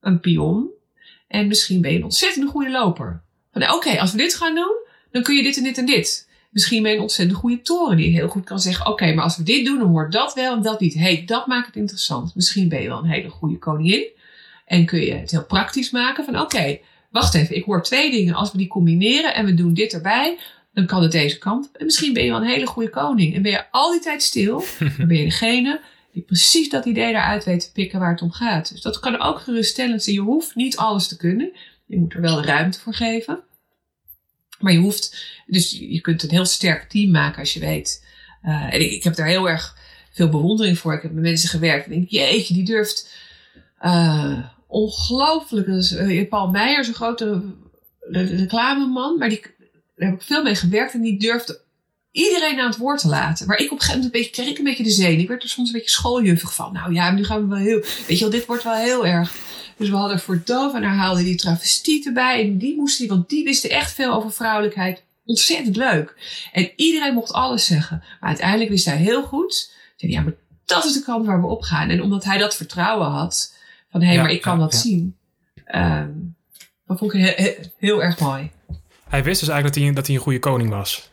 [0.00, 0.68] een pion.
[1.28, 3.22] En misschien ben je een ontzettend goede loper.
[3.52, 4.76] Van oké, okay, als we dit gaan doen,
[5.10, 6.28] dan kun je dit en dit en dit.
[6.50, 9.24] Misschien ben je een ontzettend goede toren die heel goed kan zeggen: Oké, okay, maar
[9.24, 10.94] als we dit doen, dan hoort dat wel en dat niet.
[10.94, 12.34] hey, dat maakt het interessant.
[12.34, 14.06] Misschien ben je wel een hele goede koningin.
[14.66, 18.10] En kun je het heel praktisch maken van: Oké, okay, wacht even, ik hoor twee
[18.10, 18.34] dingen.
[18.34, 20.38] Als we die combineren en we doen dit erbij,
[20.72, 21.70] dan kan het deze kant.
[21.72, 23.34] En misschien ben je wel een hele goede koning.
[23.34, 24.64] En ben je al die tijd stil.
[24.98, 25.80] Dan ben je degene
[26.12, 28.72] die precies dat idee eruit weet te pikken waar het om gaat.
[28.72, 30.16] Dus dat kan ook geruststellend zijn.
[30.16, 31.52] Je hoeft niet alles te kunnen.
[31.90, 33.42] Je moet er wel ruimte voor geven.
[34.58, 38.06] Maar je hoeft, dus je kunt een heel sterk team maken als je weet.
[38.42, 39.76] Uh, en ik, ik, heb daar heel erg
[40.12, 40.94] veel bewondering voor.
[40.94, 43.14] Ik heb met mensen gewerkt en denk, jeetje, die durft
[43.82, 45.66] uh, ongelooflijk.
[45.66, 47.42] Uh, Paul Meijer is een grote
[48.10, 49.40] reclameman, maar die
[50.00, 51.60] daar heb ik veel mee gewerkt en die durfde
[52.10, 53.46] iedereen aan het woord te laten.
[53.46, 55.16] Waar ik op een gegeven moment een beetje, kreeg ik een beetje de zee.
[55.16, 56.72] Ik werd er soms een beetje schooljuffig van.
[56.72, 59.34] Nou ja, nu gaan we wel heel, weet je wel, dit wordt wel heel erg.
[59.80, 62.44] Dus we hadden voor Dove en daar haalde die travestiet erbij.
[62.44, 65.04] En die moest die, want die wisten echt veel over vrouwelijkheid.
[65.24, 66.14] Ontzettend leuk.
[66.52, 68.02] En iedereen mocht alles zeggen.
[68.20, 69.72] Maar uiteindelijk wist hij heel goed.
[69.96, 70.32] Zei, ja, maar
[70.64, 71.88] dat is de kant waar we op gaan.
[71.88, 73.54] En omdat hij dat vertrouwen had.
[73.90, 74.78] Van hé, hey, ja, maar ik kan ja, dat ja.
[74.78, 75.16] zien.
[75.74, 76.36] Um,
[76.86, 78.50] dat vond ik heel, heel erg mooi.
[79.08, 81.10] Hij wist dus eigenlijk dat hij, dat hij een goede koning was.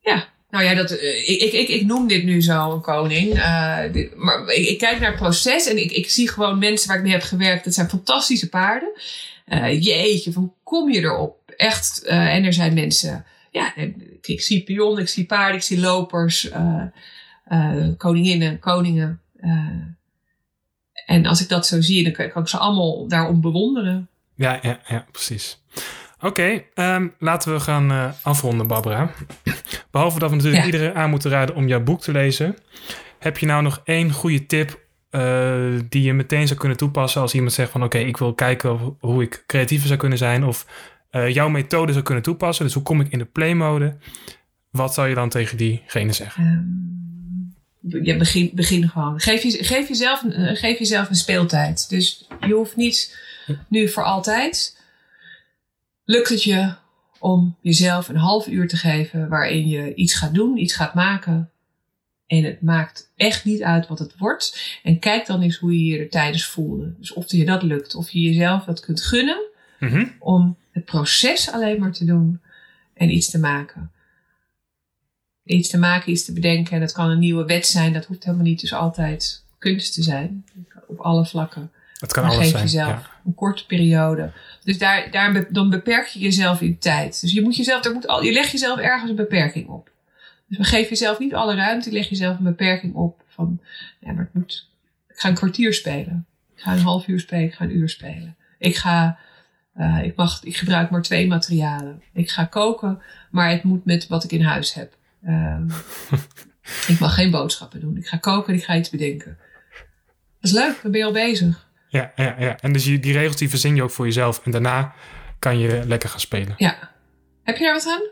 [0.00, 3.42] Ja, nou ja, dat, uh, ik, ik, ik noem dit nu zo een koning.
[3.92, 7.02] Dit, maar ik, kijk naar het proces en ik, ik zie gewoon mensen waar ik
[7.02, 7.64] mee heb gewerkt.
[7.64, 8.90] Dat zijn fantastische paarden.
[9.48, 11.52] Uh, jeetje, van kom je erop?
[11.56, 12.04] Echt.
[12.04, 13.24] en er zijn mensen.
[13.50, 16.50] Ja, ik, ik zie pion, ik zie paarden, ik zie lopers,
[17.96, 19.20] koninginnen, koningen.
[21.06, 24.08] en als ik dat zo zie, dan kan, kan ik ze allemaal daarom bewonderen.
[24.34, 25.58] Ja, ja, ja, precies.
[26.22, 29.10] Oké, okay, um, laten we gaan uh, afronden, Barbara.
[29.90, 30.70] Behalve dat we natuurlijk ja.
[30.70, 32.56] iedereen aan moeten raden om jouw boek te lezen.
[33.18, 37.34] Heb je nou nog één goede tip uh, die je meteen zou kunnen toepassen als
[37.34, 40.66] iemand zegt van oké, okay, ik wil kijken hoe ik creatiever zou kunnen zijn of
[41.12, 42.64] uh, jouw methode zou kunnen toepassen.
[42.64, 43.96] Dus hoe kom ik in de play-mode?
[44.70, 46.44] Wat zou je dan tegen diegene zeggen?
[47.82, 49.20] Um, ja, begin, begin gewoon.
[49.20, 51.88] Geef, je, geef, jezelf, geef jezelf een speeltijd.
[51.88, 53.18] Dus je hoeft niet
[53.68, 54.78] nu voor altijd
[56.10, 56.74] lukt het je
[57.18, 61.50] om jezelf een half uur te geven waarin je iets gaat doen, iets gaat maken.
[62.26, 64.78] En het maakt echt niet uit wat het wordt.
[64.82, 66.94] En kijk dan eens hoe je je er tijdens voelde.
[66.98, 69.42] Dus of je dat lukt, of je jezelf dat kunt gunnen
[69.78, 70.14] mm-hmm.
[70.18, 72.40] om het proces alleen maar te doen
[72.94, 73.90] en iets te maken.
[75.44, 76.72] Iets te maken, iets te bedenken.
[76.72, 77.92] En dat kan een nieuwe wet zijn.
[77.92, 80.44] Dat hoeft helemaal niet dus altijd kunst te zijn.
[80.86, 81.70] Op alle vlakken.
[82.00, 82.62] Het kan alles geef zijn.
[82.62, 83.10] jezelf ja.
[83.24, 84.32] een korte periode.
[84.64, 87.20] Dus daar, daar, dan beperk je jezelf in tijd.
[87.20, 89.90] Dus je, moet jezelf, er moet al, je legt jezelf ergens een beperking op.
[90.46, 93.22] Dus geef jezelf niet alle ruimte, je legt jezelf een beperking op.
[93.26, 93.60] Van,
[94.00, 94.70] ja, maar het moet,
[95.08, 96.26] ik ga een kwartier spelen.
[96.54, 98.36] Ik ga een half uur spelen, ik ga een uur spelen.
[98.58, 99.18] Ik ga,
[99.76, 102.02] uh, ik mag, ik gebruik maar twee materialen.
[102.12, 104.96] Ik ga koken, maar het moet met wat ik in huis heb.
[105.24, 105.68] Ehm,
[106.92, 107.96] ik mag geen boodschappen doen.
[107.96, 109.38] Ik ga koken en ik ga iets bedenken.
[110.40, 111.69] Dat is leuk, dan ben je al bezig.
[111.90, 112.56] Ja, ja, ja.
[112.60, 114.40] En dus die, die regels die verzin je ook voor jezelf.
[114.44, 114.94] En daarna
[115.38, 116.54] kan je lekker gaan spelen.
[116.56, 116.90] Ja.
[117.42, 118.02] Heb je daar wat aan?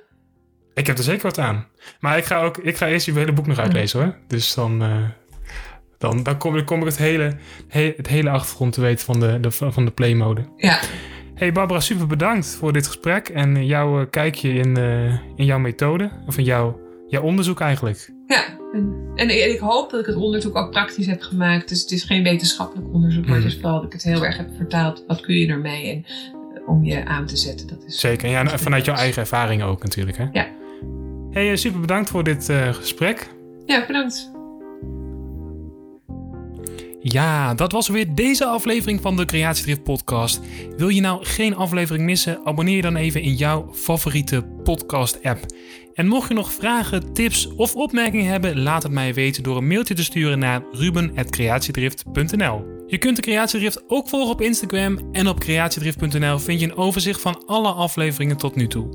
[0.74, 1.66] Ik heb er zeker wat aan.
[2.00, 4.16] Maar ik ga, ook, ik ga eerst je hele boek nog uitlezen hoor.
[4.26, 5.08] Dus dan, uh,
[5.98, 7.36] dan, dan kom, kom ik het hele,
[7.68, 10.48] he, het hele achtergrond te weten van de, de, van de playmode.
[10.56, 10.80] Ja.
[11.34, 15.58] Hey Barbara, super bedankt voor dit gesprek en jouw uh, kijkje in, uh, in jouw
[15.58, 16.10] methode.
[16.26, 18.12] Of in jouw, jouw onderzoek eigenlijk.
[18.28, 21.68] Ja, en, en, ik hoop dat ik het onderzoek ook praktisch heb gemaakt.
[21.68, 24.36] Dus het is geen wetenschappelijk onderzoek, maar het is vooral dat ik het heel erg
[24.36, 25.04] heb vertaald.
[25.06, 26.04] Wat kun je ermee en
[26.66, 27.66] om je aan te zetten.
[27.66, 30.16] Dat is Zeker, ja, en vanuit jouw eigen ervaring ook natuurlijk.
[30.16, 30.26] Hè?
[30.32, 30.46] Ja.
[31.30, 33.28] Hey, super bedankt voor dit uh, gesprek.
[33.66, 34.30] Ja, bedankt.
[37.10, 40.40] Ja, dat was weer deze aflevering van de Creatiedrift podcast.
[40.76, 42.40] Wil je nou geen aflevering missen?
[42.44, 45.46] Abonneer je dan even in jouw favoriete podcast app.
[45.94, 49.66] En mocht je nog vragen, tips of opmerkingen hebben, laat het mij weten door een
[49.66, 52.64] mailtje te sturen naar ruben.creatiedrift.nl.
[52.86, 57.20] Je kunt de Creatiedrift ook volgen op Instagram en op creatiedrift.nl vind je een overzicht
[57.20, 58.88] van alle afleveringen tot nu toe.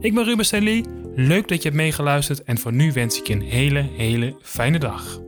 [0.00, 3.34] Ik ben Ruben Stanley, leuk dat je hebt meegeluisterd en voor nu wens ik je
[3.34, 5.26] een hele, hele fijne dag.